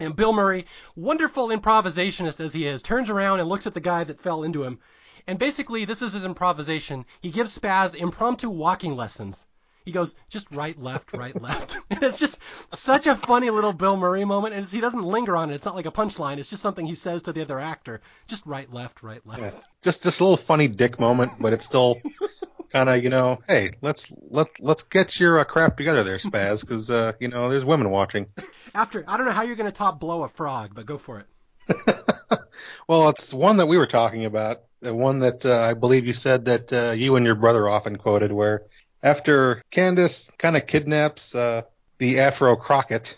[0.00, 0.66] And Bill Murray,
[0.96, 4.64] wonderful improvisationist as he is, turns around and looks at the guy that fell into
[4.64, 4.80] him.
[5.28, 7.04] And basically, this is his improvisation.
[7.20, 9.46] He gives Spaz impromptu walking lessons.
[9.84, 11.76] He goes just right, left, right, left.
[11.90, 12.38] and it's just
[12.74, 14.54] such a funny little Bill Murray moment.
[14.54, 15.54] And he doesn't linger on it.
[15.54, 16.38] It's not like a punchline.
[16.38, 18.00] It's just something he says to the other actor.
[18.26, 19.40] Just right, left, right, left.
[19.40, 19.60] Yeah.
[19.82, 22.00] Just just a little funny dick moment, but it's still
[22.70, 26.62] kind of you know, hey, let's let let's get your uh, crap together there, Spaz,
[26.62, 28.28] because uh, you know there's women watching.
[28.74, 31.18] After I don't know how you're going to top blow a frog, but go for
[31.18, 31.26] it.
[32.88, 36.14] well, it's one that we were talking about, the one that uh, I believe you
[36.14, 38.62] said that uh, you and your brother often quoted, where
[39.02, 41.62] after Candace kind of kidnaps uh,
[41.98, 43.16] the Afro Crockett,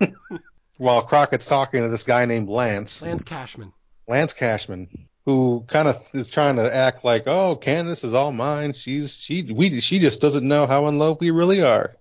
[0.78, 3.02] while Crockett's talking to this guy named Lance.
[3.02, 3.72] Lance Cashman.
[4.08, 4.88] Lance Cashman.
[5.24, 8.72] who kind of is trying to act like, oh, Candace is all mine.
[8.72, 11.96] She's she we she just doesn't know how in love we really are.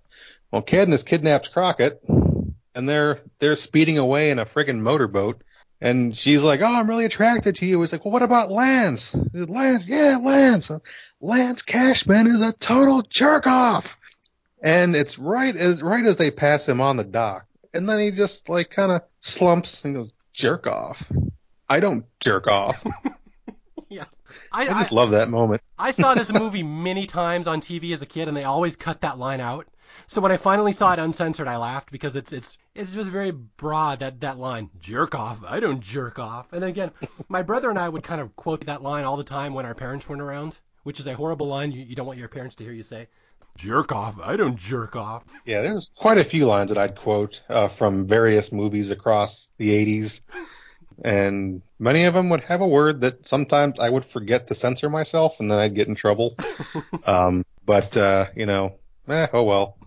[0.52, 5.42] Well, Candace kidnaps Crockett, and they're they're speeding away in a friggin' motorboat.
[5.86, 9.16] And she's like, "Oh, I'm really attracted to you." He's like, "Well, what about Lance?"
[9.34, 10.72] He's, Lance, yeah, Lance.
[11.22, 13.96] Lance Cashman is a total jerk off.
[14.64, 18.10] And it's right as right as they pass him on the dock, and then he
[18.10, 21.12] just like kind of slumps and goes, "Jerk off."
[21.70, 22.84] I don't jerk off.
[23.88, 24.06] yeah.
[24.52, 25.62] I, I just I, love that moment.
[25.78, 29.02] I saw this movie many times on TV as a kid, and they always cut
[29.02, 29.68] that line out.
[30.08, 33.32] So when I finally saw it uncensored, I laughed because it's it's it's just very
[33.32, 35.44] broad that that line jerk off.
[35.48, 36.54] I don't jerk off.
[36.54, 36.92] And again,
[37.28, 39.76] my brother and I would kind of quote that line all the time when our
[39.76, 42.64] parents weren't around, which is a horrible line you, you don't want your parents to
[42.64, 43.08] hear you say.
[43.58, 44.20] Jerk off.
[44.22, 45.24] I don't jerk off.
[45.46, 49.70] Yeah, there's quite a few lines that I'd quote uh, from various movies across the
[49.70, 50.22] 80s.
[51.04, 54.90] And many of them would have a word that sometimes I would forget to censor
[54.90, 56.38] myself and then I'd get in trouble.
[57.06, 58.76] um, but, uh, you know,
[59.08, 59.78] eh, oh well.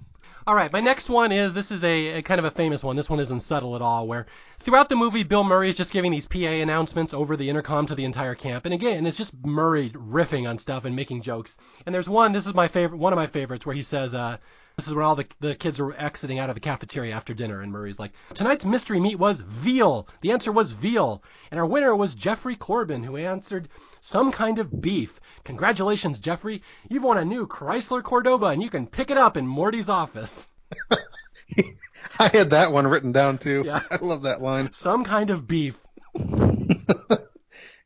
[0.48, 2.96] All right, my next one is this is a, a, kind of a famous one.
[2.96, 4.06] This one isn't subtle at all.
[4.06, 4.24] Where
[4.60, 7.94] throughout the movie, Bill Murray is just giving these PA announcements over the intercom to
[7.94, 11.58] the entire camp, and again, it's just Murray riffing on stuff and making jokes.
[11.84, 12.32] And there's one.
[12.32, 14.38] This is my favorite, one of my favorites, where he says, uh,
[14.78, 17.62] this is where all the, the kids are exiting out of the cafeteria after dinner,
[17.62, 20.06] and Murray's like, Tonight's mystery meat was veal.
[20.20, 21.20] The answer was veal.
[21.50, 23.68] And our winner was Jeffrey Corbin, who answered
[24.00, 25.18] some kind of beef.
[25.42, 26.62] Congratulations, Jeffrey.
[26.88, 30.46] You've won a new Chrysler Cordoba, and you can pick it up in Morty's office.
[32.20, 33.64] I had that one written down too.
[33.66, 33.80] Yeah.
[33.90, 34.72] I love that line.
[34.72, 35.82] Some kind of beef.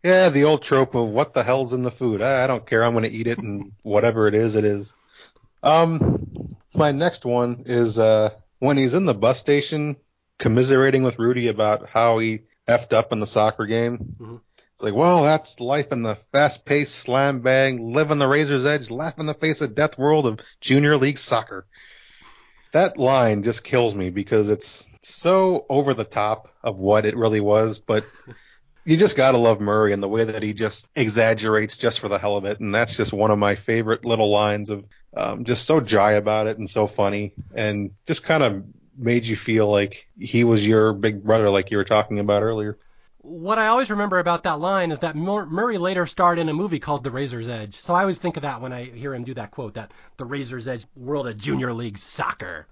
[0.05, 2.20] yeah, the old trope of what the hell's in the food.
[2.20, 2.84] I, I don't care.
[2.84, 4.95] I'm going to eat it, and whatever it is, it is.
[5.62, 6.41] Um,
[6.83, 9.95] my next one is uh, when he's in the bus station
[10.41, 13.99] commiserating with Rudy about how he effed up in the soccer game.
[13.99, 14.37] Mm-hmm.
[14.74, 18.91] It's like, well, that's life in the fast-paced slam bang, live on the razor's edge,
[18.91, 21.68] laugh in the face of death world of junior league soccer.
[22.72, 27.41] That line just kills me because it's so over the top of what it really
[27.41, 28.05] was, but
[28.85, 32.18] you just gotta love Murray and the way that he just exaggerates just for the
[32.18, 34.85] hell of it, and that's just one of my favorite little lines of
[35.15, 38.65] um, just so dry about it and so funny, and just kind of
[38.97, 42.79] made you feel like he was your big brother, like you were talking about earlier.
[43.19, 46.81] What I always remember about that line is that Murray later starred in a movie
[46.81, 47.77] called The Razor's Edge.
[47.77, 50.25] So I always think of that when I hear him do that quote, that The
[50.25, 52.67] Razor's Edge world of junior league soccer.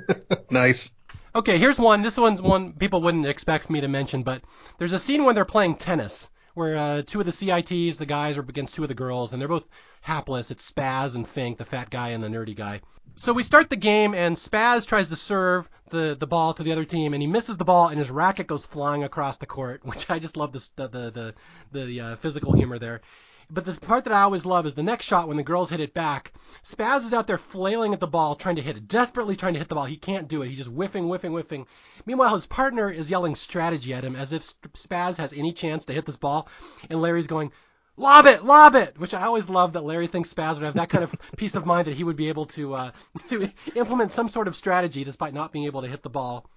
[0.50, 0.94] nice.
[1.34, 2.02] Okay, here's one.
[2.02, 4.42] This one's one people wouldn't expect me to mention, but
[4.78, 8.38] there's a scene when they're playing tennis where uh, two of the CITs, the guys,
[8.38, 9.68] are against two of the girls, and they're both
[10.00, 10.50] hapless.
[10.50, 12.80] It's Spaz and Fink, the fat guy and the nerdy guy.
[13.14, 16.72] So we start the game, and Spaz tries to serve the, the ball to the
[16.72, 19.80] other team, and he misses the ball, and his racket goes flying across the court,
[19.84, 21.34] which I just love the the the
[21.72, 23.02] the, the uh, physical humor there.
[23.48, 25.78] But the part that I always love is the next shot when the girls hit
[25.78, 26.32] it back.
[26.64, 29.60] Spaz is out there flailing at the ball, trying to hit it, desperately trying to
[29.60, 29.84] hit the ball.
[29.84, 30.48] He can't do it.
[30.48, 31.66] He's just whiffing, whiffing, whiffing.
[32.06, 34.42] Meanwhile, his partner is yelling strategy at him as if
[34.72, 36.48] Spaz has any chance to hit this ball.
[36.90, 37.52] And Larry's going,
[37.96, 40.88] lob it, lob it, which I always love that Larry thinks Spaz would have that
[40.88, 42.90] kind of peace of mind that he would be able to, uh,
[43.28, 46.50] to implement some sort of strategy despite not being able to hit the ball.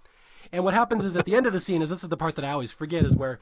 [0.51, 2.35] And what happens is at the end of the scene is this is the part
[2.37, 3.39] that I always forget is where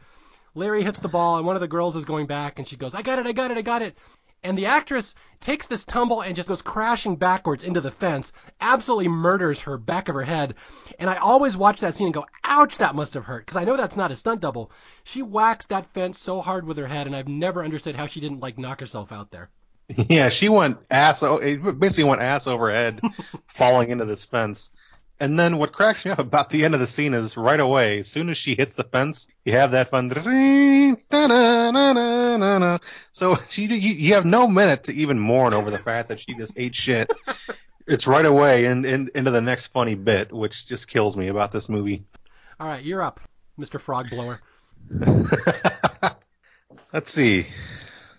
[0.55, 2.93] Larry hits the ball, and one of the girls is going back, and she goes,
[2.95, 3.97] I got it, I got it, I got it.
[4.43, 8.31] And the actress takes this tumble and just goes crashing backwards into the fence,
[8.61, 10.55] absolutely murders her back of her head.
[10.99, 13.45] And I always watch that scene and go, ouch, that must have hurt.
[13.45, 14.71] Because I know that's not a stunt double.
[15.03, 18.19] She whacks that fence so hard with her head, and I've never understood how she
[18.19, 19.49] didn't, like, knock herself out there.
[20.09, 22.99] Yeah, she went ass, basically went ass over head,
[23.47, 24.69] falling into this fence.
[25.19, 27.99] And then what cracks me up about the end of the scene is right away,
[27.99, 30.09] as soon as she hits the fence, you have that fun.
[33.11, 36.35] So she, you, you have no minute to even mourn over the fact that she
[36.35, 37.11] just ate shit.
[37.89, 41.53] It's right away in, in, into the next funny bit, which just kills me about
[41.53, 42.03] this movie.
[42.59, 43.21] All right, you're up,
[43.57, 43.79] Mr.
[43.79, 44.41] Frog Blower.
[46.93, 47.45] Let's see.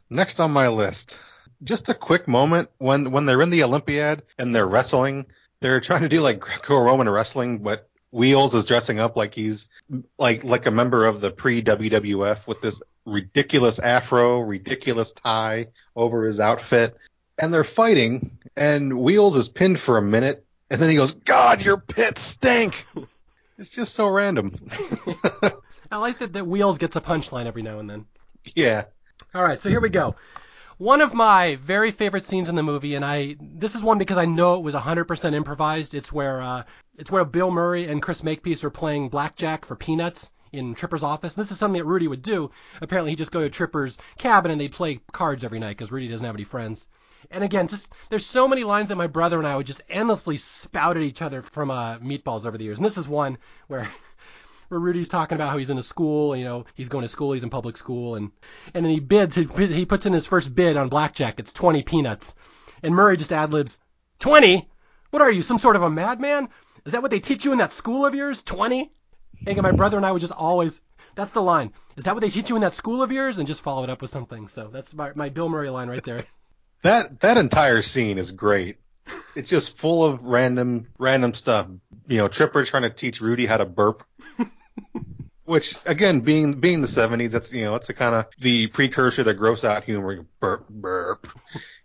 [0.09, 1.21] Next on my list,
[1.63, 5.27] just a quick moment when when they're in the Olympiad and they're wrestling
[5.61, 9.69] they're trying to do like Greco-Roman wrestling, but Wheels is dressing up like he's
[10.19, 16.25] like like a member of the pre WWF with this ridiculous afro, ridiculous tie over
[16.25, 16.97] his outfit,
[17.41, 21.63] and they're fighting, and Wheels is pinned for a minute, and then he goes, "God,
[21.63, 22.87] your pits stink."
[23.59, 24.55] it's just so random.
[25.91, 28.07] I like that, that Wheels gets a punchline every now and then.
[28.55, 28.85] Yeah.
[29.35, 30.17] All right, so here we go.
[30.79, 34.17] One of my very favorite scenes in the movie, and I this is one because
[34.17, 35.93] I know it was 100% improvised.
[35.93, 36.63] It's where uh,
[36.97, 41.35] it's where Bill Murray and Chris Makepeace are playing blackjack for peanuts in Tripper's office.
[41.35, 42.53] And this is something that Rudy would do.
[42.81, 46.07] Apparently, he'd just go to Tripper's cabin and they'd play cards every night because Rudy
[46.07, 46.87] doesn't have any friends.
[47.33, 50.37] And again, just there's so many lines that my brother and I would just endlessly
[50.37, 52.79] spout at each other from uh, Meatballs over the years.
[52.79, 53.89] And this is one where
[54.69, 57.33] where Rudy's talking about how he's in a school, you know, he's going to school,
[57.33, 58.31] he's in public school, and
[58.75, 61.41] and then he bids, he, he puts in his first bid on blackjack.
[61.41, 62.35] It's 20 peanuts,
[62.83, 63.79] and Murray just ad libs,
[64.21, 64.69] 20?
[65.11, 66.49] What are you, some sort of a madman?
[66.85, 68.43] Is that what they teach you in that school of yours?
[68.43, 68.91] 20?
[69.47, 70.81] And my brother and I would just always,
[71.15, 71.73] that's the line.
[71.97, 73.39] Is that what they teach you in that school of yours?
[73.39, 74.49] And just follow it up with something.
[74.49, 76.25] So that's my, my Bill Murray line right there.
[76.83, 78.77] That that entire scene is great.
[79.35, 81.69] It's just full of random random stuff.
[82.07, 84.05] You know, Tripper trying to teach Rudy how to burp.
[85.45, 89.25] Which again, being being the seventies, that's you know, that's the kind of the precursor
[89.25, 90.27] to gross out humor.
[90.41, 91.27] Burp, burp.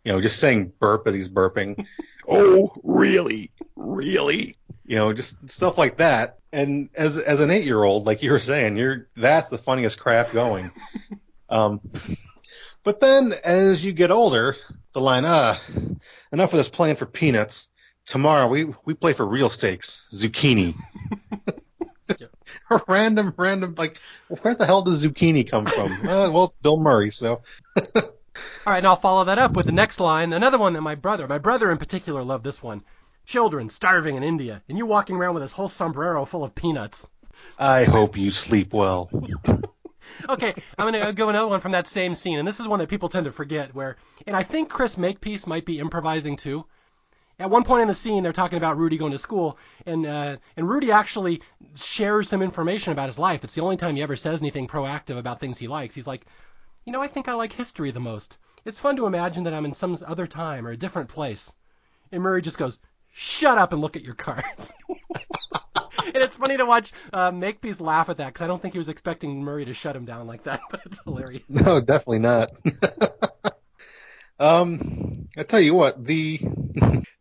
[0.03, 1.85] You know, just saying burp as he's burping.
[2.27, 4.55] oh, really, really.
[4.85, 6.39] You know, just stuff like that.
[6.51, 9.99] And as as an eight year old, like you were saying, you're that's the funniest
[9.99, 10.71] crap going.
[11.47, 11.79] Um,
[12.83, 14.57] but then as you get older,
[14.91, 15.59] the line, ah,
[16.31, 17.69] enough of this playing for peanuts.
[18.05, 20.75] Tomorrow we we play for real stakes, zucchini.
[22.09, 22.29] Just
[22.87, 25.91] random, random, like where the hell does zucchini come from?
[26.07, 27.41] uh, well, it's Bill Murray, so.
[27.95, 30.95] All right, and I'll follow that up with the next line, another one that my
[30.95, 32.83] brother, my brother in particular, loved this one.
[33.25, 37.09] Children starving in India, and you walking around with this whole sombrero full of peanuts.
[37.57, 39.09] I hope you sleep well.
[40.29, 42.79] okay, I'm going to go another one from that same scene, and this is one
[42.79, 43.73] that people tend to forget.
[43.73, 43.97] Where,
[44.27, 46.65] and I think Chris Makepeace might be improvising too.
[47.43, 50.37] At one point in the scene, they're talking about Rudy going to school, and uh,
[50.55, 51.41] and Rudy actually
[51.75, 53.43] shares some information about his life.
[53.43, 55.93] It's the only time he ever says anything proactive about things he likes.
[55.93, 56.25] He's like,
[56.85, 58.37] you know, I think I like history the most.
[58.63, 61.51] It's fun to imagine that I'm in some other time or a different place.
[62.13, 62.79] And Murray just goes,
[63.11, 64.71] shut up and look at your cards.
[64.87, 68.77] and it's funny to watch uh, Makepeace laugh at that because I don't think he
[68.77, 71.43] was expecting Murray to shut him down like that, but it's hilarious.
[71.49, 72.51] No, definitely not.
[74.39, 76.39] um, I tell you what, the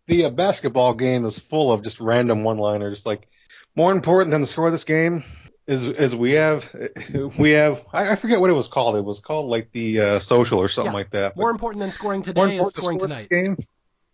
[0.07, 3.07] the uh, basketball game is full of just random one-liners.
[3.07, 3.29] Like
[3.77, 5.25] more important than the score of this game
[5.67, 6.71] is is we have
[7.39, 8.97] we have I, I forget what it was called.
[8.97, 10.99] It was called like the uh, social or something Yeah.
[10.99, 11.37] like that.
[11.37, 13.29] More important than scoring today is scoring tonight.
[13.31, 13.57] Game.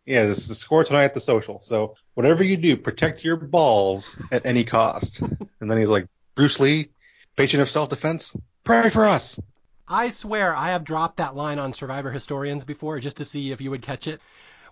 [0.05, 1.61] Yeah, this is the score tonight at the social.
[1.63, 5.21] So whatever you do, protect your balls at any cost.
[5.61, 6.89] and then he's like, Bruce Lee,
[7.37, 8.35] patient of self-defense,
[8.65, 9.39] pray for us.
[9.87, 13.61] I swear I have dropped that line on Survivor Historians before just to see if
[13.61, 14.23] you would catch it.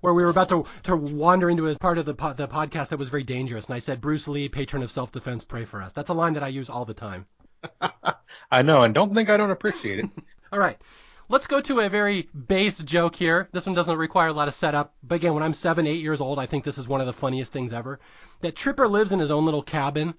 [0.00, 2.88] Where we were about to, to wander into a part of the, po- the podcast
[2.88, 5.82] that was very dangerous, and I said, Bruce Lee, patron of self defense, pray for
[5.82, 5.92] us.
[5.92, 7.26] That's a line that I use all the time.
[8.50, 10.10] I know, and don't think I don't appreciate it.
[10.52, 10.80] All right.
[11.28, 13.48] Let's go to a very base joke here.
[13.50, 14.94] This one doesn't require a lot of setup.
[15.02, 17.12] But again, when I'm seven, eight years old, I think this is one of the
[17.12, 17.98] funniest things ever.
[18.42, 20.14] That Tripper lives in his own little cabin,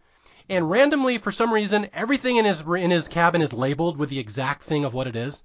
[0.49, 4.19] and randomly, for some reason, everything in his in his cabin is labeled with the
[4.19, 5.43] exact thing of what it is.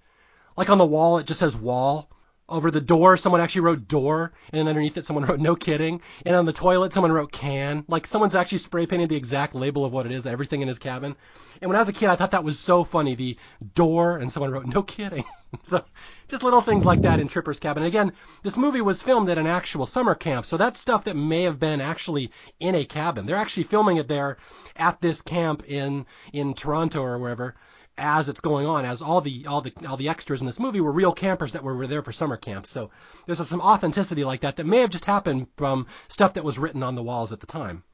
[0.56, 2.10] Like on the wall, it just says wall.
[2.48, 6.00] Over the door, someone actually wrote door, and then underneath it, someone wrote no kidding.
[6.26, 7.84] And on the toilet, someone wrote can.
[7.88, 10.78] Like someone's actually spray painted the exact label of what it is, everything in his
[10.78, 11.16] cabin.
[11.60, 13.14] And when I was a kid, I thought that was so funny.
[13.14, 13.38] The
[13.74, 15.24] door, and someone wrote no kidding.
[15.62, 15.84] so
[16.28, 17.84] just little things like that in Tripper's cabin.
[17.84, 18.12] And again,
[18.42, 21.58] this movie was filmed at an actual summer camp, so that's stuff that may have
[21.58, 23.26] been actually in a cabin.
[23.26, 24.38] They're actually filming it there
[24.76, 27.54] at this camp in in Toronto or wherever
[27.98, 30.80] as it's going on, as all the all the all the extras in this movie
[30.80, 32.66] were real campers that were, were there for summer camp.
[32.66, 32.90] So
[33.26, 36.82] there's some authenticity like that that may have just happened from stuff that was written
[36.82, 37.84] on the walls at the time.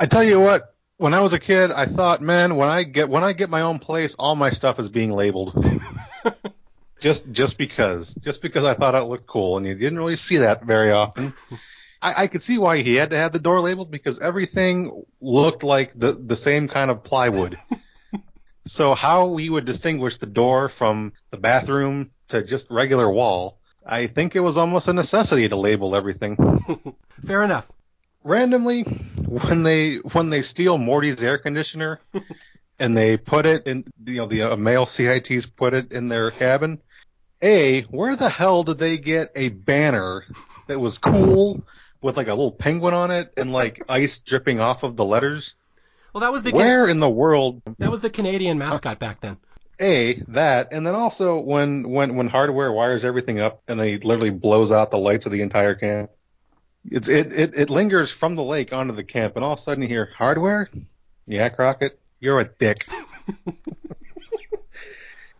[0.00, 3.08] I tell you what, when I was a kid, I thought, man, when I get
[3.08, 5.54] when I get my own place, all my stuff is being labeled.
[7.00, 10.38] just just because, just because I thought it looked cool, and you didn't really see
[10.38, 11.34] that very often.
[12.00, 15.62] I, I could see why he had to have the door labeled because everything looked
[15.62, 17.58] like the the same kind of plywood.
[18.66, 24.06] so how we would distinguish the door from the bathroom to just regular wall, I
[24.06, 26.36] think it was almost a necessity to label everything.
[27.26, 27.70] Fair enough.
[28.22, 32.00] randomly when they when they steal Morty's air conditioner
[32.78, 36.30] and they put it in you know the uh, male CITs put it in their
[36.30, 36.80] cabin.
[37.42, 40.24] A, where the hell did they get a banner
[40.66, 41.62] that was cool
[42.00, 45.54] with like a little penguin on it and like ice dripping off of the letters?
[46.14, 49.36] Well, that was the Where in the world that was the Canadian mascot back then.
[49.80, 54.30] a that and then also when when when hardware wires everything up and they literally
[54.30, 56.12] blows out the lights of the entire camp
[56.84, 59.62] it's it, it it lingers from the lake onto the camp and all of a
[59.62, 60.70] sudden you hear hardware?
[61.26, 62.86] Yeah crockett you're a dick.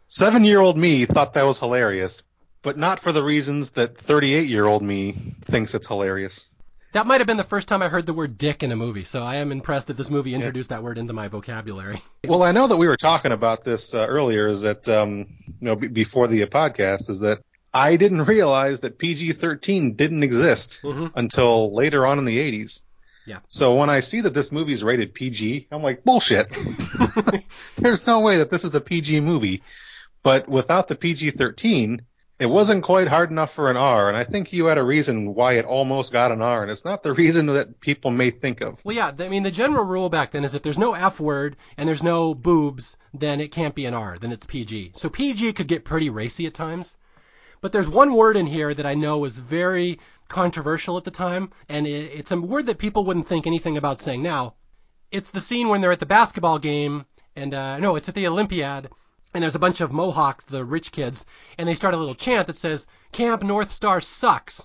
[0.08, 2.24] Seven year old me thought that was hilarious
[2.62, 6.48] but not for the reasons that 38 year old me thinks it's hilarious
[6.94, 9.02] That might have been the first time I heard the word dick in a movie,
[9.04, 12.02] so I am impressed that this movie introduced that word into my vocabulary.
[12.24, 14.46] Well, I know that we were talking about this uh, earlier.
[14.46, 17.10] Is that um, you know b- before the podcast?
[17.10, 17.40] Is that
[17.72, 21.10] I didn't realize that PG-13 didn't exist Mhm.
[21.16, 22.80] until later on in the 80s.
[23.26, 23.40] Yeah.
[23.48, 26.46] So when I see that this movie's rated PG, I'm like, bullshit.
[27.76, 29.62] There's no way that this is a PG movie.
[30.22, 32.00] But without the PG-13,
[32.38, 35.34] it wasn't quite hard enough for an R, and I think you had a reason
[35.34, 38.60] why it almost got an R, and it's not the reason that people may think
[38.60, 38.84] of.
[38.84, 41.56] Well, yeah, I mean, the general rule back then is if there's no F word
[41.76, 44.92] and there's no boobs, then it can't be an R, then it's PG.
[44.94, 46.96] So PG could get pretty racy at times.
[47.60, 51.50] But there's one word in here that I know was very controversial at the time,
[51.68, 54.54] and it's a word that people wouldn't think anything about saying now.
[55.10, 57.04] It's the scene when they're at the basketball game,
[57.36, 58.90] and uh, no, it's at the Olympiad,
[59.34, 61.26] and there's a bunch of Mohawks, the rich kids,
[61.58, 64.64] and they start a little chant that says, Camp North Star sucks.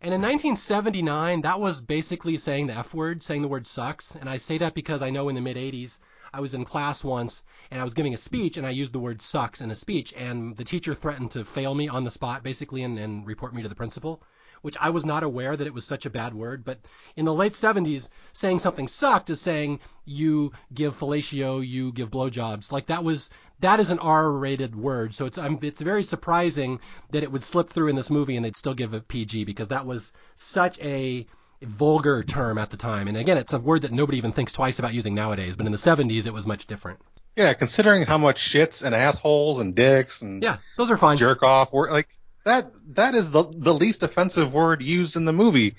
[0.00, 4.14] And in 1979, that was basically saying the F word, saying the word sucks.
[4.14, 5.98] And I say that because I know in the mid 80s,
[6.32, 9.00] I was in class once and I was giving a speech and I used the
[9.00, 10.14] word sucks in a speech.
[10.16, 13.62] And the teacher threatened to fail me on the spot, basically, and, and report me
[13.62, 14.22] to the principal,
[14.66, 16.64] which I was not aware that it was such a bad word.
[16.64, 16.80] But
[17.14, 22.72] in the late 70s, saying something sucked is saying you give fellatio, you give blowjobs.
[22.72, 26.80] Like that was that is an R-rated word, so it's um, it's very surprising
[27.12, 29.68] that it would slip through in this movie and they'd still give it PG because
[29.68, 31.24] that was such a
[31.62, 33.06] vulgar term at the time.
[33.08, 35.72] And again, it's a word that nobody even thinks twice about using nowadays, but in
[35.72, 36.98] the 70s it was much different.
[37.36, 41.16] Yeah, considering how much shits and assholes and dicks and Yeah, those are fine.
[41.16, 42.08] jerk off were like
[42.46, 45.74] that that is the the least offensive word used in the movie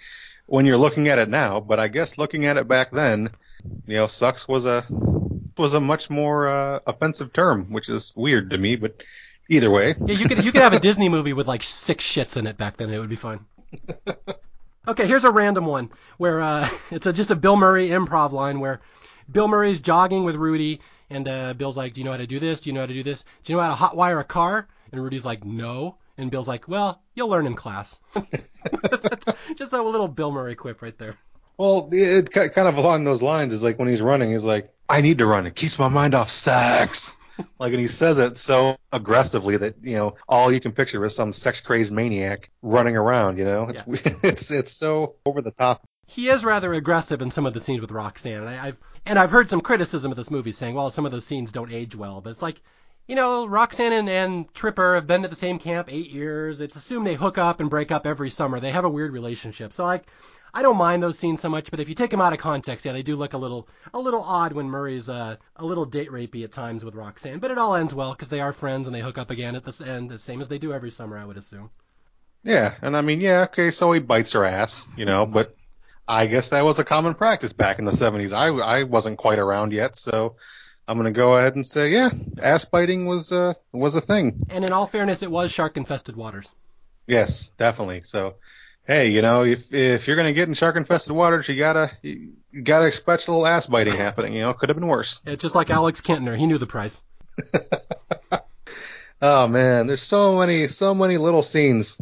[0.46, 3.30] when you're looking at it now, but I guess looking at it back then,
[3.86, 4.86] you know, sucks was a
[5.58, 9.02] was a much more uh, offensive term, which is weird to me, but
[9.50, 9.96] either way.
[10.06, 12.58] Yeah, you could you could have a Disney movie with like six shits in it
[12.58, 12.90] back then.
[12.90, 13.46] and It would be fine.
[14.88, 18.62] Okay, here's a random one where uh, it's a, just a Bill Murray improv line
[18.62, 18.80] where
[19.30, 22.40] Bill Murray's jogging with Rudy, and uh, Bill's like, "Do you know how to do
[22.40, 22.62] this?
[22.62, 23.26] Do you know how to do this?
[23.44, 26.68] Do you know how to hotwire a car?" And Rudy's like, "No." And Bill's like,
[26.68, 31.16] "Well, you'll learn in class." that's, that's just a little Bill Murray quip right there.
[31.58, 34.74] Well, it ki- kind of along those lines is like when he's running, he's like,
[34.88, 35.46] "I need to run.
[35.46, 37.18] It keeps my mind off sex."
[37.60, 41.16] like, and he says it so aggressively that you know all you can picture is
[41.16, 43.38] some sex crazed maniac running around.
[43.38, 43.84] You know, it's
[44.24, 45.84] it's it's so over the top.
[46.08, 49.20] He is rather aggressive in some of the scenes with Roxanne, and I, I've and
[49.20, 51.96] I've heard some criticism of this movie saying, well, some of those scenes don't age
[51.96, 52.62] well, but it's like.
[53.08, 56.60] You know, Roxanne and, and Tripper have been at the same camp eight years.
[56.60, 58.60] It's assumed they hook up and break up every summer.
[58.60, 59.72] They have a weird relationship.
[59.72, 60.04] So like,
[60.54, 62.86] I don't mind those scenes so much, but if you take them out of context,
[62.86, 66.10] yeah, they do look a little a little odd when Murray's uh, a little date
[66.10, 67.40] rapey at times with Roxanne.
[67.40, 69.64] But it all ends well because they are friends and they hook up again at
[69.64, 71.70] the end, the same as they do every summer, I would assume.
[72.44, 75.56] Yeah, and I mean, yeah, okay, so he bites her ass, you know, but
[76.08, 78.34] I guess that was a common practice back in the 70s.
[78.34, 80.38] I I wasn't quite around yet, so
[80.88, 82.10] I'm gonna go ahead and say, yeah,
[82.42, 84.46] ass biting was uh was a thing.
[84.50, 86.54] And in all fairness, it was shark infested waters.
[87.08, 88.02] Yes, definitely.
[88.02, 88.36] So,
[88.86, 92.34] hey, you know, if if you're gonna get in shark infested waters, you gotta you,
[92.64, 94.34] gotta expect a little ass biting happening.
[94.34, 95.22] You know, could have been worse.
[95.26, 97.04] It's just like Alex Kintner, he knew the price.
[99.22, 101.98] Oh man, there's so many so many little scenes.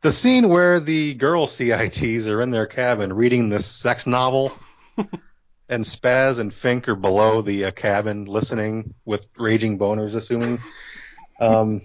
[0.00, 4.52] The scene where the girl CITs are in their cabin reading this sex novel,
[5.72, 10.60] and Spaz and Fink are below the uh, cabin listening with raging boners, assuming.
[11.40, 11.80] Um,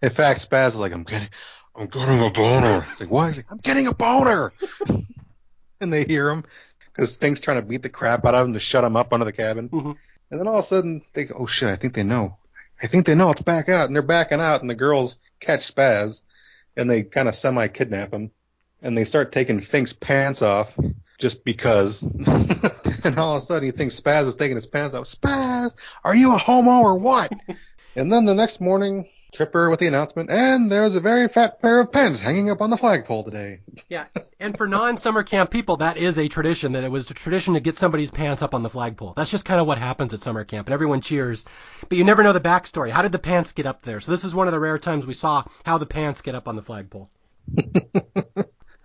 [0.00, 1.28] in fact, Spaz is like, "I'm getting,
[1.76, 4.54] I'm getting a boner." It's like, "Why?" He's like, "I'm getting a boner,"
[5.80, 6.42] and they hear him
[6.86, 9.26] because Fink's trying to beat the crap out of him to shut him up under
[9.26, 9.68] the cabin.
[9.68, 9.96] Mhm.
[10.30, 11.68] And then all of a sudden they go, "Oh shit!
[11.68, 12.38] I think they know."
[12.82, 15.70] I think they know it's back out, and they're backing out, and the girls catch
[15.70, 16.22] Spaz,
[16.78, 18.30] and they kind of semi kidnap him,
[18.80, 20.78] and they start taking Fink's pants off
[21.20, 22.02] just because.
[23.04, 25.04] and all of a sudden he thinks Spaz is taking his pants off.
[25.04, 27.30] Spaz, are you a homo or what?
[27.96, 31.80] and then the next morning, Tripper with the announcement, and there's a very fat pair
[31.80, 33.60] of pants hanging up on the flagpole today.
[33.88, 34.06] Yeah,
[34.38, 36.72] and for non-summer camp people, that is a tradition.
[36.72, 39.14] That it was a tradition to get somebody's pants up on the flagpole.
[39.16, 41.44] That's just kind of what happens at summer camp, and everyone cheers.
[41.88, 42.90] But you never know the backstory.
[42.90, 43.98] How did the pants get up there?
[43.98, 46.46] So this is one of the rare times we saw how the pants get up
[46.46, 47.10] on the flagpole.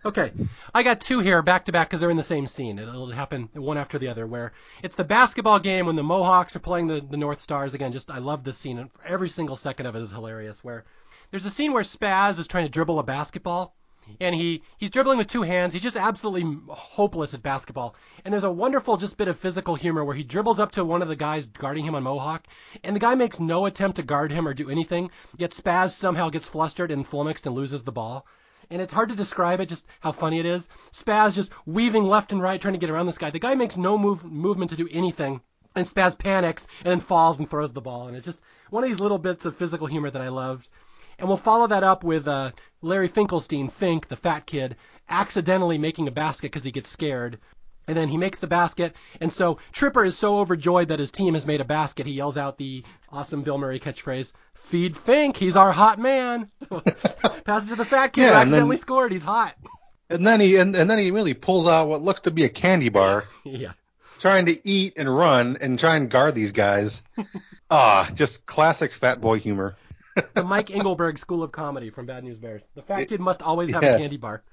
[0.06, 0.32] Okay,
[0.72, 2.78] I got two here back to back because they're in the same scene.
[2.78, 4.28] It'll happen one after the other.
[4.28, 4.54] Where
[4.84, 7.92] it's the basketball game when the Mohawks are playing the, the North Stars again.
[7.92, 10.64] Just I love this scene, every single second of it is hilarious.
[10.64, 10.86] Where
[11.32, 13.76] there's a scene where Spaz is trying to dribble a basketball,
[14.22, 15.74] and he he's dribbling with two hands.
[15.74, 17.96] He's just absolutely hopeless at basketball.
[18.24, 21.02] And there's a wonderful just bit of physical humor where he dribbles up to one
[21.02, 22.46] of the guys guarding him on Mohawk,
[22.84, 25.10] and the guy makes no attempt to guard him or do anything.
[25.36, 28.28] Yet Spaz somehow gets flustered and flummoxed and loses the ball.
[28.70, 30.68] And it's hard to describe it, just how funny it is.
[30.92, 33.30] Spaz just weaving left and right trying to get around this guy.
[33.30, 35.42] The guy makes no move movement to do anything.
[35.76, 38.08] And Spaz panics and then falls and throws the ball.
[38.08, 40.70] And it's just one of these little bits of physical humor that I loved.
[41.20, 42.52] And we'll follow that up with uh,
[42.82, 44.76] Larry Finkelstein, Fink, the fat kid,
[45.10, 47.40] accidentally making a basket because he gets scared.
[47.88, 48.96] And then he makes the basket.
[49.22, 52.38] And so Tripper is so overjoyed that his team has made a basket, he yells
[52.38, 56.50] out the awesome Bill Murray catchphrase, Feed Fink, he's our hot man.
[56.70, 56.80] So,
[57.46, 59.12] pass it to the fat kid Yeah, who accidentally then- scored.
[59.12, 59.56] He's hot.
[60.10, 62.50] And then he and, and then he immediately pulls out what looks to be a
[62.50, 63.72] candy bar, yeah.
[64.20, 67.04] trying to eat and run and try and guard these guys.
[67.72, 69.76] Ah, just classic fat boy humor.
[70.36, 72.64] The Mike Engelberg School of Comedy from Bad News Bears.
[72.76, 73.96] The fat kid must always have Yes.
[73.96, 74.44] a candy bar.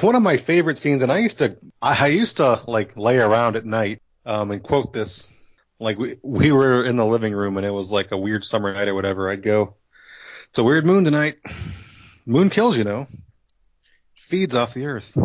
[0.00, 3.56] One of my favorite scenes, and I used to, I, used to like lay around
[3.56, 5.32] at night um, and quote this.
[5.80, 8.72] Like we we were in the living room and it was like a weird summer
[8.72, 9.28] night or whatever.
[9.28, 9.74] I'd go,
[10.50, 11.36] "It's a weird moon tonight.
[12.26, 13.06] Moon kills, you know.
[14.16, 15.16] Feeds off the earth.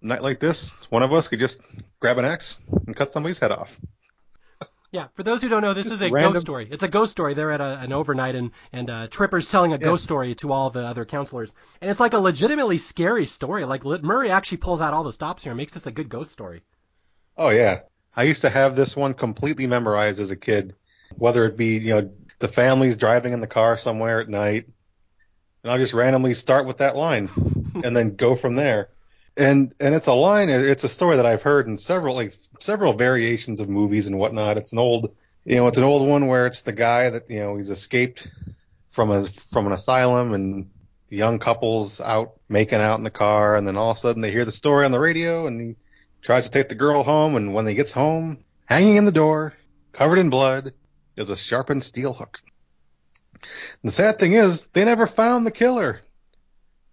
[0.00, 1.60] Night like this, one of us could just
[2.00, 3.78] grab an axe and cut somebody's head off."
[4.92, 6.68] Yeah, for those who don't know, this is a random- ghost story.
[6.70, 7.34] It's a ghost story.
[7.34, 10.70] They're at a, an overnight, and and uh, Tripper's telling a ghost story to all
[10.70, 13.64] the other counselors, and it's like a legitimately scary story.
[13.64, 16.32] Like Murray actually pulls out all the stops here and makes this a good ghost
[16.32, 16.62] story.
[17.36, 17.80] Oh yeah.
[18.16, 20.74] I used to have this one completely memorized as a kid.
[21.16, 24.66] Whether it be, you know, the family's driving in the car somewhere at night.
[25.62, 27.30] And I'll just randomly start with that line
[27.84, 28.88] and then go from there.
[29.36, 32.92] And and it's a line it's a story that I've heard in several like several
[32.92, 34.56] variations of movies and whatnot.
[34.56, 35.14] It's an old
[35.44, 38.28] you know, it's an old one where it's the guy that, you know, he's escaped
[38.88, 40.70] from a from an asylum and
[41.08, 44.20] the young couple's out making out in the car and then all of a sudden
[44.20, 45.76] they hear the story on the radio and he
[46.22, 49.54] tries to take the girl home, and when he gets home, hanging in the door,
[49.92, 50.74] covered in blood,
[51.16, 52.40] is a sharpened steel hook.
[53.34, 53.42] And
[53.84, 56.00] the sad thing is, they never found the killer.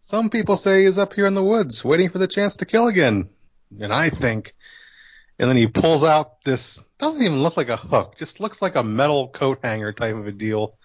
[0.07, 2.87] Some people say he's up here in the woods, waiting for the chance to kill
[2.87, 3.27] again.
[3.81, 4.53] And I think,
[5.37, 8.77] and then he pulls out this, doesn't even look like a hook, just looks like
[8.77, 10.77] a metal coat hanger type of a deal.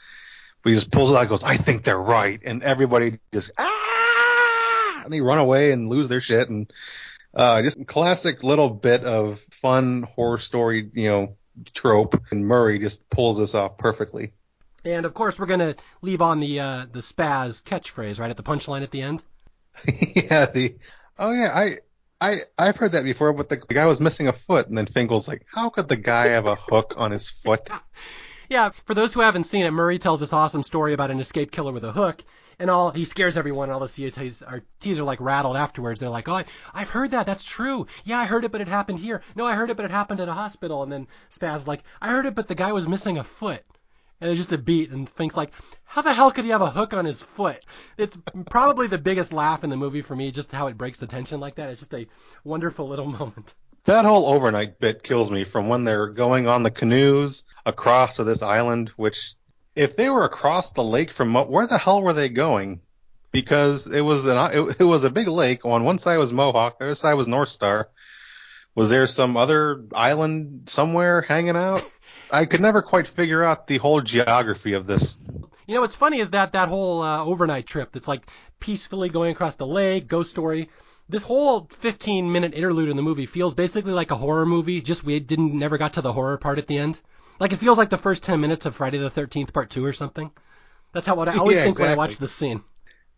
[0.64, 2.40] But he just pulls it out and goes, I think they're right.
[2.44, 5.02] And everybody just, ah!
[5.04, 6.50] And they run away and lose their shit.
[6.50, 6.72] And
[7.32, 11.36] uh, just classic little bit of fun horror story, you know,
[11.72, 12.20] trope.
[12.32, 14.32] And Murray just pulls this off perfectly.
[14.84, 18.42] And of course, we're gonna leave on the uh, the spaz catchphrase right at the
[18.42, 19.22] punchline at the end.
[19.86, 20.76] yeah, the
[21.18, 21.70] oh yeah, I
[22.20, 24.86] I I've heard that before, but the, the guy was missing a foot, and then
[24.86, 27.68] Finkel's like, how could the guy have a hook on his foot?
[28.48, 31.54] Yeah, for those who haven't seen it, Murray tells this awesome story about an escaped
[31.54, 32.22] killer with a hook,
[32.58, 33.68] and all he scares everyone.
[33.68, 36.00] And all the CTs are, Ts are like rattled afterwards.
[36.00, 37.24] They're like, "Oh, I, I've heard that.
[37.24, 37.86] That's true.
[38.04, 39.22] Yeah, I heard it, but it happened here.
[39.36, 42.10] No, I heard it, but it happened at a hospital." And then Spaz like, "I
[42.10, 43.64] heard it, but the guy was missing a foot."
[44.22, 45.50] And it's just a beat, and Fink's like,
[45.82, 47.58] "How the hell could he have a hook on his foot?"
[47.98, 48.16] It's
[48.46, 51.40] probably the biggest laugh in the movie for me, just how it breaks the tension
[51.40, 51.70] like that.
[51.70, 52.06] It's just a
[52.44, 53.52] wonderful little moment.
[53.82, 58.24] That whole overnight bit kills me from when they're going on the canoes across to
[58.24, 59.34] this island, which
[59.74, 62.80] if they were across the lake from where the hell were they going?
[63.32, 65.64] Because it was an it, it was a big lake.
[65.64, 67.88] On one side was Mohawk, the other side was North Star.
[68.74, 71.84] Was there some other island somewhere hanging out?
[72.30, 75.16] I could never quite figure out the whole geography of this.
[75.66, 78.26] You know what's funny is that that whole uh, overnight trip that's like
[78.60, 80.70] peacefully going across the lake, ghost story.
[81.08, 85.02] This whole 15 minute interlude in the movie feels basically like a horror movie, just
[85.02, 87.00] we didn't never got to the horror part at the end.
[87.40, 89.92] Like it feels like the first 10 minutes of Friday the 13th part 2 or
[89.92, 90.30] something.
[90.92, 92.64] That's how what I always Yeah, think when I watch this scene.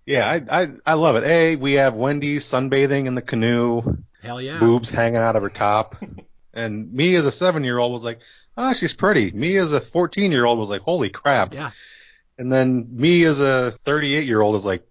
[0.06, 1.24] Yeah, I, I I love it.
[1.24, 3.82] A, we have Wendy sunbathing in the canoe,
[4.24, 4.58] Hell yeah.
[4.58, 5.96] boobs hanging out of her top.
[6.56, 8.20] And me as a seven year old was like,
[8.56, 9.32] ah, she's pretty.
[9.32, 11.52] Me as a 14 year old was like, holy crap.
[11.52, 11.72] Yeah.
[12.38, 14.86] And then me as a 38 year old is like,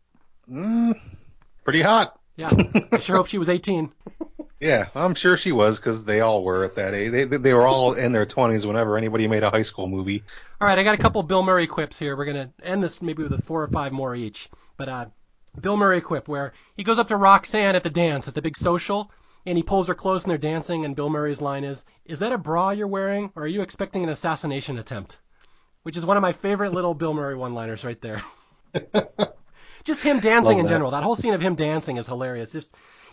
[0.51, 0.93] mm,
[1.63, 2.19] pretty hot.
[2.35, 2.49] Yeah.
[2.91, 3.91] I sure hope she was 18.
[4.59, 7.11] Yeah, I'm sure she was because they all were at that age.
[7.11, 10.23] They, they were all in their 20s whenever anybody made a high school movie.
[10.61, 12.15] All right, I got a couple Bill Murray quips here.
[12.15, 14.49] We're gonna end this maybe with four or five more each.
[14.77, 15.05] But uh,
[15.59, 18.55] Bill Murray quip where he goes up to Roxanne at the dance at the big
[18.55, 19.11] social,
[19.45, 20.85] and he pulls her close and they're dancing.
[20.85, 24.03] And Bill Murray's line is, "Is that a bra you're wearing, or are you expecting
[24.03, 25.19] an assassination attempt?"
[25.83, 28.23] Which is one of my favorite little Bill Murray one-liners right there.
[29.83, 30.91] Just him dancing in general.
[30.91, 32.55] That whole scene of him dancing is hilarious.
[32.55, 32.65] If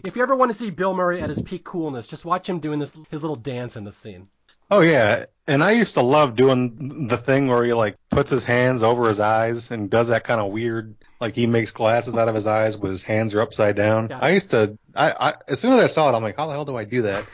[0.04, 2.60] if you ever want to see Bill Murray at his peak coolness, just watch him
[2.60, 4.28] doing this his little dance in the scene.
[4.70, 8.44] Oh yeah, and I used to love doing the thing where he like puts his
[8.44, 12.28] hands over his eyes and does that kind of weird, like he makes glasses out
[12.28, 14.08] of his eyes, but his hands are upside down.
[14.10, 14.18] Yeah.
[14.20, 16.52] I used to, I, I as soon as I saw it, I'm like, how the
[16.52, 17.24] hell do I do that?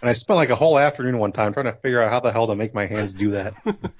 [0.00, 2.32] And I spent like a whole afternoon one time trying to figure out how the
[2.32, 3.54] hell to make my hands do that.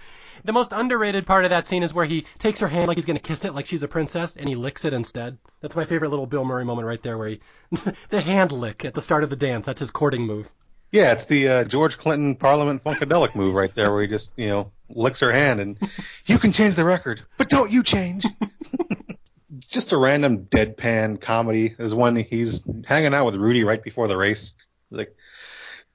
[0.45, 3.07] The most underrated part of that scene is where he takes her hand like he's
[3.07, 5.39] going to kiss it like she's a princess and he licks it instead.
[5.61, 7.41] That's my favorite little Bill Murray moment right there where he,
[8.11, 9.67] the hand lick at the start of the dance.
[9.67, 10.51] That's his courting move.
[10.91, 14.49] Yeah, it's the uh, George Clinton Parliament Funkadelic move right there where he just, you
[14.49, 15.79] know, licks her hand and
[16.25, 18.25] you can change the record, but don't you change.
[19.59, 24.17] just a random deadpan comedy is when he's hanging out with Rudy right before the
[24.17, 24.55] race.
[24.91, 25.17] He's like,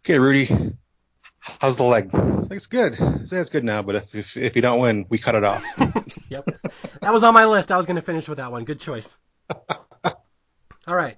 [0.03, 0.75] okay, Rudy,
[1.39, 2.09] how's the leg?
[2.13, 2.95] It's, like, it's good.
[3.27, 5.65] Say it's good now, but if, if if you don't win, we cut it off.
[6.29, 6.45] yep,
[7.01, 7.71] that was on my list.
[7.71, 8.63] I was going to finish with that one.
[8.65, 9.15] Good choice.
[10.87, 11.15] All right.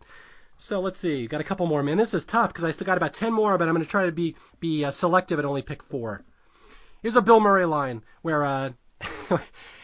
[0.57, 1.27] So let's see.
[1.27, 1.83] Got a couple more.
[1.83, 3.89] Man, this is tough because I still got about ten more, but I'm going to
[3.89, 6.23] try to be be uh, selective and only pick four.
[7.01, 8.71] Here's a Bill Murray line where uh,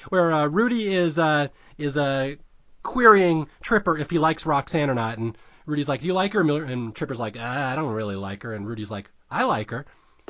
[0.10, 1.50] where uh, Rudy is uh,
[1.82, 2.36] is uh,
[2.84, 6.42] querying Tripper if he likes Roxanne or not, and Rudy's like, "Do you like her?"
[6.42, 9.86] And Tripper's like, ah, "I don't really like her," and Rudy's like, "I like her,"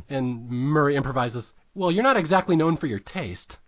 [0.09, 3.59] and Murray improvises, "Well, you're not exactly known for your taste."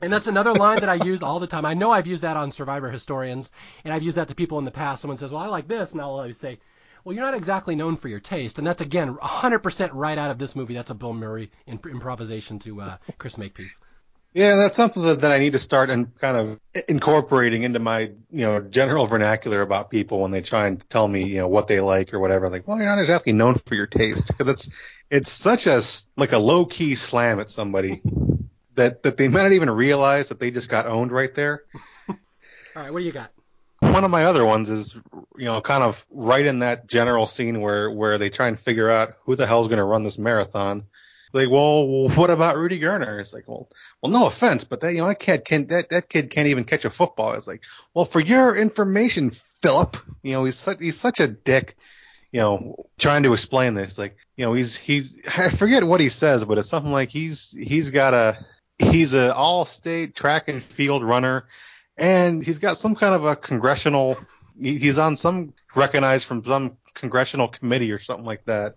[0.00, 1.64] And that's another line that I use all the time.
[1.64, 3.50] I know I've used that on Survivor historians,
[3.84, 5.00] and I've used that to people in the past.
[5.00, 6.58] Someone says, "Well, I like this," and I'll always say,
[7.04, 10.38] "Well, you're not exactly known for your taste," and that's again 100% right out of
[10.38, 10.74] this movie.
[10.74, 13.80] That's a Bill Murray imp- improvisation to uh, Chris Makepeace.
[14.34, 18.10] Yeah, that's something that, that I need to start and kind of incorporating into my,
[18.32, 21.68] you know, general vernacular about people when they try and tell me, you know, what
[21.68, 22.50] they like or whatever.
[22.50, 24.70] Like, well, you're not exactly known for your taste because it's
[25.08, 25.80] it's such a
[26.16, 28.02] like a low key slam at somebody
[28.74, 31.62] that that they might not even realize that they just got owned right there.
[32.08, 32.16] All
[32.74, 33.30] right, what do you got?
[33.78, 34.96] One of my other ones is,
[35.36, 38.90] you know, kind of right in that general scene where where they try and figure
[38.90, 40.86] out who the hell's going to run this marathon
[41.34, 43.20] like, well, what about Rudy Gerner?
[43.20, 43.68] It's like, well,
[44.00, 46.64] well, no offense, but that you know that kid can that that kid can't even
[46.64, 47.32] catch a football.
[47.32, 51.76] It's like, well, for your information, Philip, you know he's such, he's such a dick.
[52.30, 56.08] You know, trying to explain this, like, you know, he's he's I forget what he
[56.08, 58.44] says, but it's something like he's he's got a
[58.78, 61.46] he's a all-state track and field runner,
[61.96, 64.18] and he's got some kind of a congressional.
[64.60, 68.76] He's on some recognized from some congressional committee or something like that.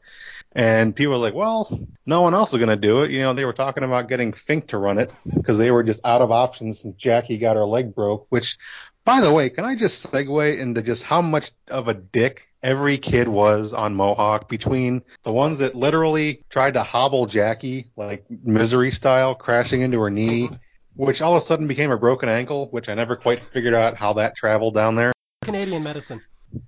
[0.52, 1.70] And people were like, well,
[2.06, 3.12] no one else is going to do it.
[3.12, 6.02] You know, they were talking about getting Fink to run it because they were just
[6.06, 8.58] out of options and Jackie got her leg broke, which,
[9.06, 12.98] by the way, can I just segue into just how much of a dick every
[12.98, 18.92] kid was on Mohawk between the ones that literally tried to hobble Jackie, like misery
[18.92, 20.50] style, crashing into her knee,
[20.96, 23.96] which all of a sudden became a broken ankle, which I never quite figured out
[23.96, 25.14] how that traveled down there.
[25.44, 26.22] Canadian medicine.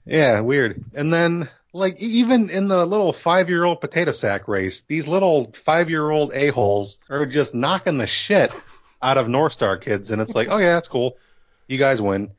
[0.05, 0.83] Yeah, weird.
[0.93, 5.51] And then like even in the little five year old potato sack race, these little
[5.51, 8.51] five year old a holes are just knocking the shit
[9.01, 11.17] out of North Star kids, and it's like, oh yeah, that's cool,
[11.67, 12.31] you guys win.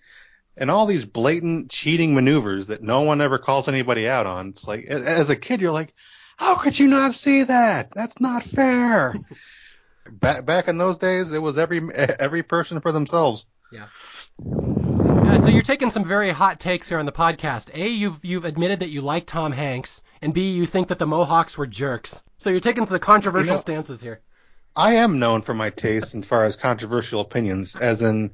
[0.56, 4.48] And all these blatant cheating maneuvers that no one ever calls anybody out on.
[4.48, 5.94] It's like as a kid, you're like,
[6.36, 7.92] how could you not see that?
[7.94, 9.14] That's not fair.
[10.10, 13.46] back back in those days, it was every every person for themselves.
[13.72, 13.86] Yeah.
[15.40, 17.70] So you're taking some very hot takes here on the podcast.
[17.72, 21.06] A, you've you've admitted that you like Tom Hanks, and B, you think that the
[21.06, 22.22] Mohawks were jerks.
[22.36, 24.20] So you're taking the controversial you know, stances here.
[24.76, 28.32] I am known for my taste as far as controversial opinions, as in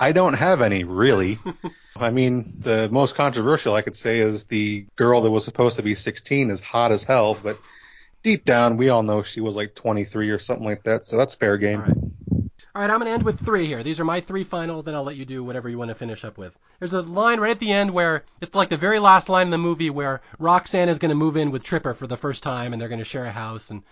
[0.00, 1.38] I don't have any really.
[1.96, 5.82] I mean, the most controversial I could say is the girl that was supposed to
[5.82, 7.58] be 16 is hot as hell, but
[8.22, 11.34] deep down we all know she was like 23 or something like that, so that's
[11.34, 11.82] fair game.
[12.76, 13.82] All right, I'm going to end with three here.
[13.82, 16.26] These are my three final, then I'll let you do whatever you want to finish
[16.26, 16.54] up with.
[16.78, 19.50] There's a line right at the end where it's like the very last line in
[19.50, 22.74] the movie where Roxanne is going to move in with Tripper for the first time
[22.74, 23.82] and they're going to share a house and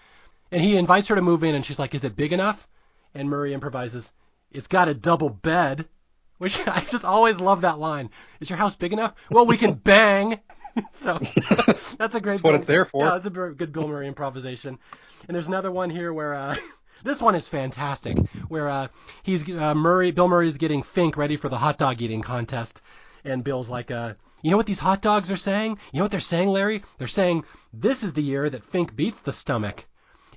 [0.51, 2.69] and he invites her to move in and she's like, "Is it big enough?"
[3.15, 4.13] And Murray improvises,
[4.53, 5.89] "It's got a double bed."
[6.37, 8.11] Which I just always love that line.
[8.41, 9.15] Is your house big enough?
[9.31, 10.41] Well, we can bang.
[10.91, 11.19] so
[11.97, 12.35] that's a great.
[12.35, 13.07] That's what it's there for.
[13.07, 14.79] Yeah, that's a good Bill Murray improvisation.
[15.27, 16.57] And there's another one here where uh,
[17.05, 18.19] this one is fantastic,
[18.49, 18.89] where uh,
[19.23, 22.81] he's uh, Murray, Bill Murray is getting Fink ready for the hot dog eating contest,
[23.25, 25.79] and Bill's like, uh, you know what these hot dogs are saying?
[25.93, 26.83] You know what they're saying, Larry?
[26.99, 29.87] They're saying this is the year that Fink beats the stomach.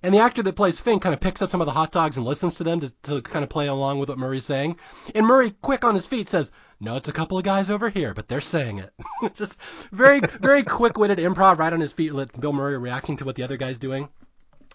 [0.04, 2.18] And the actor that plays Fink kind of picks up some of the hot dogs
[2.18, 4.78] and listens to them to, to kind of play along with what Murray's saying.
[5.16, 8.14] And Murray, quick on his feet, says, "No, it's a couple of guys over here,
[8.14, 8.94] but they're saying it."
[9.34, 9.58] Just
[9.92, 12.14] very, very quick-witted improv right on his feet.
[12.14, 14.10] Let Bill Murray reacting to what the other guy's doing.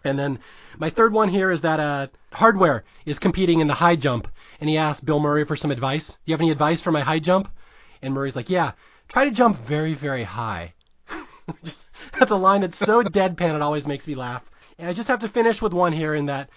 [0.05, 0.39] And then
[0.79, 4.29] my third one here is that uh, Hardware is competing in the high jump,
[4.61, 6.09] and he asked Bill Murray for some advice.
[6.09, 7.49] Do you have any advice for my high jump?
[8.01, 8.73] And Murray's like, Yeah,
[9.09, 10.74] try to jump very, very high.
[12.19, 14.49] that's a line that's so deadpan it always makes me laugh.
[14.79, 16.51] And I just have to finish with one here in that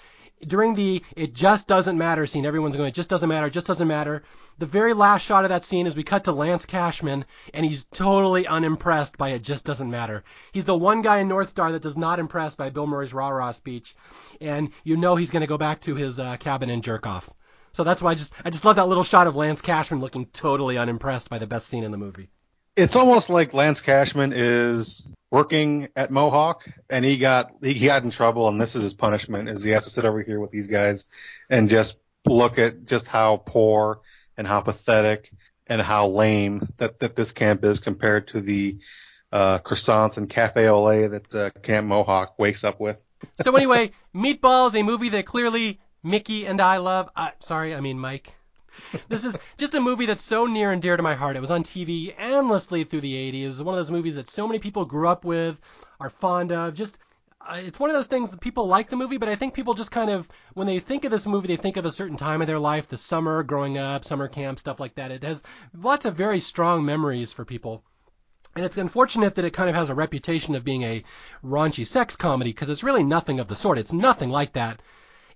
[0.45, 3.67] during the it just doesn't matter scene, everyone's going, it just doesn't matter, it just
[3.67, 4.23] doesn't matter.
[4.57, 7.85] The very last shot of that scene is we cut to Lance Cashman, and he's
[7.85, 10.23] totally unimpressed by it just doesn't matter.
[10.51, 13.29] He's the one guy in North Star that does not impress by Bill Murray's rah
[13.29, 13.95] rah speech,
[14.41, 17.29] and you know he's going to go back to his uh, cabin and jerk off.
[17.71, 20.27] So that's why I just I just love that little shot of Lance Cashman looking
[20.27, 22.29] totally unimpressed by the best scene in the movie.
[22.75, 28.09] It's almost like Lance Cashman is working at Mohawk and he got he got in
[28.09, 30.67] trouble and this is his punishment is he has to sit over here with these
[30.67, 31.07] guys
[31.49, 34.01] and just look at just how poor
[34.37, 35.31] and how pathetic
[35.67, 38.77] and how lame that, that this camp is compared to the
[39.31, 43.01] uh, croissants and cafe au lait that uh, Camp Mohawk wakes up with.
[43.41, 47.09] so anyway, Meatballs, a movie that clearly Mickey and I love.
[47.15, 48.33] Uh, sorry, I mean Mike
[49.09, 51.35] this is just a movie that's so near and dear to my heart.
[51.35, 53.43] It was on TV endlessly through the 80s.
[53.43, 55.59] It was one of those movies that so many people grew up with,
[55.99, 56.73] are fond of.
[56.73, 56.97] Just
[57.47, 59.75] uh, it's one of those things that people like the movie, but I think people
[59.75, 62.41] just kind of, when they think of this movie, they think of a certain time
[62.41, 65.11] of their life, the summer, growing up, summer camp, stuff like that.
[65.11, 65.43] It has
[65.75, 67.83] lots of very strong memories for people.
[68.55, 71.03] And it's unfortunate that it kind of has a reputation of being a
[71.43, 73.77] raunchy sex comedy because it's really nothing of the sort.
[73.77, 74.81] It's nothing like that.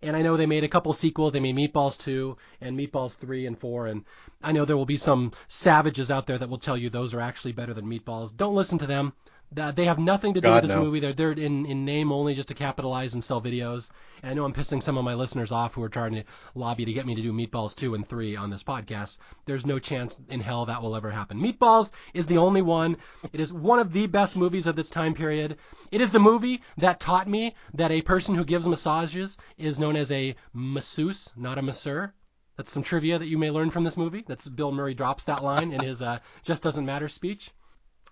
[0.01, 1.34] And I know they made a couple sequels.
[1.34, 3.88] They made Meatballs 2 and Meatballs 3 and 4.
[3.88, 4.05] And
[4.41, 7.19] I know there will be some savages out there that will tell you those are
[7.19, 8.35] actually better than Meatballs.
[8.35, 9.13] Don't listen to them.
[9.51, 10.84] They have nothing to do God, with this no.
[10.84, 10.99] movie.
[10.99, 13.89] They're they're in, in name only just to capitalize and sell videos.
[14.21, 16.23] And I know I'm pissing some of my listeners off who are trying to
[16.53, 19.17] lobby to get me to do Meatballs 2 and 3 on this podcast.
[19.45, 21.39] There's no chance in hell that will ever happen.
[21.41, 22.97] Meatballs is the only one.
[23.34, 25.57] It is one of the best movies of this time period.
[25.91, 29.95] It is the movie that taught me that a person who gives massages is known
[29.95, 32.13] as a masseuse, not a masseur.
[32.55, 34.26] That's some trivia that you may learn from this movie.
[34.27, 37.51] That's Bill Murray drops that line in his uh, "Just Doesn't Matter" speech.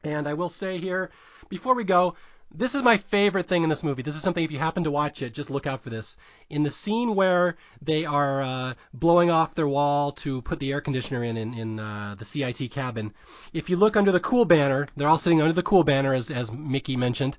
[0.08, 1.10] And I will say here,
[1.50, 2.16] before we go,
[2.56, 4.02] this is my favorite thing in this movie.
[4.02, 6.16] This is something, if you happen to watch it, just look out for this.
[6.50, 10.80] In the scene where they are uh, blowing off their wall to put the air
[10.80, 13.14] conditioner in in, in uh, the CIT cabin,
[13.52, 16.32] if you look under the cool banner, they're all sitting under the cool banner, as,
[16.32, 17.38] as Mickey mentioned.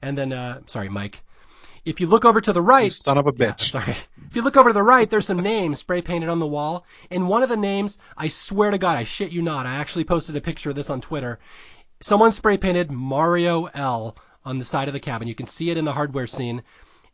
[0.00, 1.20] And then, uh, sorry, Mike.
[1.84, 3.70] If you look over to the right, You son of a yeah, bitch.
[3.72, 3.96] sorry.
[4.30, 6.86] If you look over to the right, there's some names spray painted on the wall.
[7.10, 10.04] And one of the names, I swear to God, I shit you not, I actually
[10.04, 11.38] posted a picture of this on Twitter.
[12.00, 15.28] Someone spray painted Mario L on the side of the cabin.
[15.28, 16.62] You can see it in the hardware scene.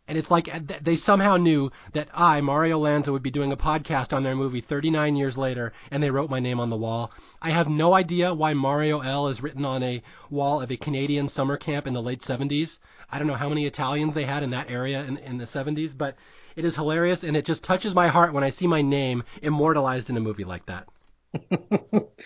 [0.08, 3.56] And it's like uh, they somehow knew that I, Mario Lanza, would be doing a
[3.56, 7.12] podcast on their movie 39 years later, and they wrote my name on the wall.
[7.40, 11.28] I have no idea why Mario L is written on a wall of a Canadian
[11.28, 12.80] summer camp in the late 70s.
[13.08, 15.96] I don't know how many Italians they had in that area in, in the 70s,
[15.96, 16.16] but
[16.56, 20.10] it is hilarious, and it just touches my heart when I see my name immortalized
[20.10, 20.88] in a movie like that.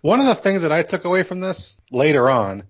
[0.00, 2.64] One of the things that I took away from this later on,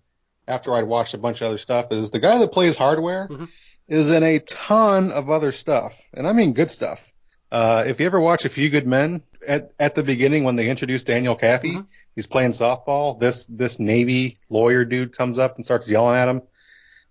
[0.48, 3.48] after I'd watched a bunch of other stuff, is the guy that plays hardware Mhm.
[3.88, 7.12] is in a ton of other stuff, and I mean good stuff.
[7.52, 10.68] Uh, if you ever watch A Few Good Men, at at the beginning when they
[10.68, 11.86] introduce Daniel Kaffee, Mhm.
[12.16, 13.18] he's playing softball.
[13.20, 16.42] This this Navy lawyer dude comes up and starts yelling at him.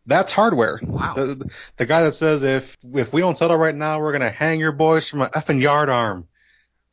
[0.06, 0.80] That's hardware.
[0.84, 1.14] Wow.
[1.16, 4.60] The, the guy that says if if we don't settle right now, we're gonna hang
[4.60, 6.28] your boys from an effing yard arm.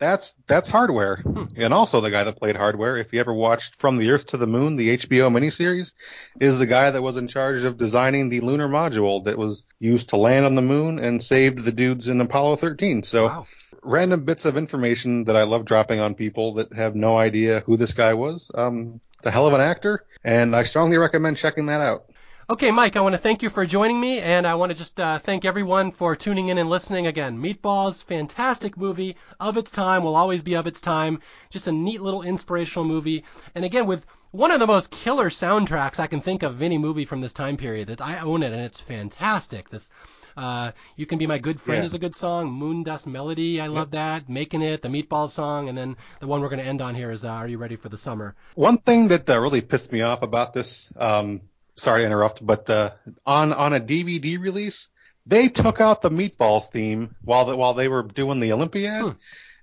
[0.03, 1.23] That's that's hardware.
[1.57, 4.37] And also the guy that played hardware, if you ever watched From the Earth to
[4.37, 5.93] the Moon, the HBO miniseries,
[6.41, 10.09] is the guy that was in charge of designing the lunar module that was used
[10.09, 13.05] to land on the moon and saved the dudes in Apollo 13.
[13.05, 13.47] So Wow.
[13.81, 17.77] random bits of information that I love dropping on people that have no idea who
[17.77, 18.51] this guy was.
[18.53, 22.07] Um, the hell of an actor, and I strongly recommend checking that out.
[22.53, 25.01] Okay, Mike, I want to thank you for joining me, and I want to just
[25.01, 27.39] uh, thank everyone for tuning in and listening again.
[27.39, 31.21] Meatballs, fantastic movie of its time, will always be of its time.
[31.49, 33.25] Just a neat little inspirational movie,
[33.55, 36.77] and again with one of the most killer soundtracks I can think of of any
[36.77, 38.03] movie from this time period.
[38.03, 39.71] I own it, and it's fantastic.
[39.71, 39.89] This,
[40.37, 41.87] uh, "You Can Be My Good Friend" Yeah.
[41.87, 42.51] is a good song.
[42.51, 44.29] "Moon Dust Melody," I love that.
[44.29, 47.13] "Making It," the Meatballs song, and then the one we're going to end on here
[47.13, 50.03] is uh, "Are You Ready for the Summer?" One thing that uh, really pissed me
[50.03, 51.41] off about this, um,
[51.77, 52.91] sorry to interrupt, but uh,
[53.27, 54.89] on on a DVD release,
[55.27, 59.11] they took out the Meatballs theme while the, while they were doing the Olympiad, Hmm.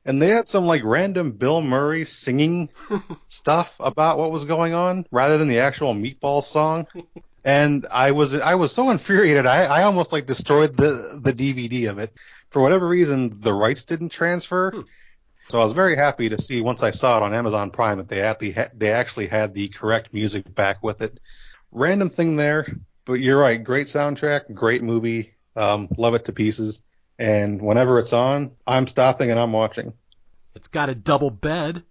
[0.05, 2.69] and they had some like random Bill Murray singing
[3.27, 6.87] stuff about what was going on rather than the actual Meatballs song.
[7.45, 11.89] And I was I was so infuriated, I, I almost like destroyed the the DVD
[11.89, 12.11] of it.
[12.49, 14.71] For whatever reason, the rights didn't transfer.
[14.71, 14.81] Hmm.
[15.47, 18.09] So I was very happy to see once I saw it on Amazon Prime that
[18.09, 21.17] they actually ha- they actually had the correct music back with it.
[21.71, 22.67] Random thing there,
[23.05, 23.63] but you're right.
[23.63, 25.33] Great soundtrack, great movie.
[25.55, 26.81] Um, love it to pieces.
[27.17, 29.93] And whenever it's on, I'm stopping and I'm watching.
[30.55, 31.83] It's got a double bed.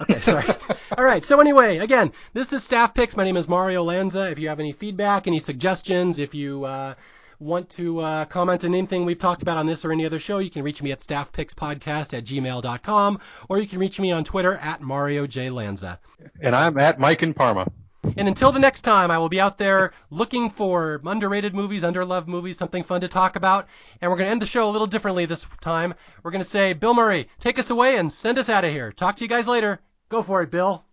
[0.00, 0.46] Okay, sorry.
[0.98, 1.24] All right.
[1.24, 3.16] So anyway, again, this is Staff Picks.
[3.16, 4.30] My name is Mario Lanza.
[4.30, 6.94] If you have any feedback, any suggestions, if you uh,
[7.38, 10.38] want to uh, comment on anything we've talked about on this or any other show,
[10.38, 14.54] you can reach me at staffpickspodcast at gmail.com or you can reach me on Twitter
[14.54, 15.50] at Mario J.
[15.50, 16.00] Lanza.
[16.40, 17.70] And I'm at Mike in Parma.
[18.16, 22.26] And until the next time, I will be out there looking for underrated movies, underloved
[22.26, 23.66] movies, something fun to talk about.
[24.00, 25.94] And we're going to end the show a little differently this time.
[26.22, 28.92] We're going to say, Bill Murray, take us away and send us out of here.
[28.92, 29.80] Talk to you guys later.
[30.08, 30.85] Go for it, Bill.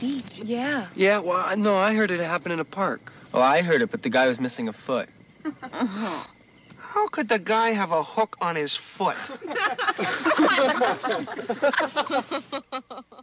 [0.00, 0.38] Beach.
[0.42, 0.86] Yeah.
[0.96, 3.12] Yeah, well, I- no, I heard it happen in a park.
[3.32, 5.08] Well, I heard it, but the guy was missing a foot.
[5.72, 9.16] How could the guy have a hook on his foot?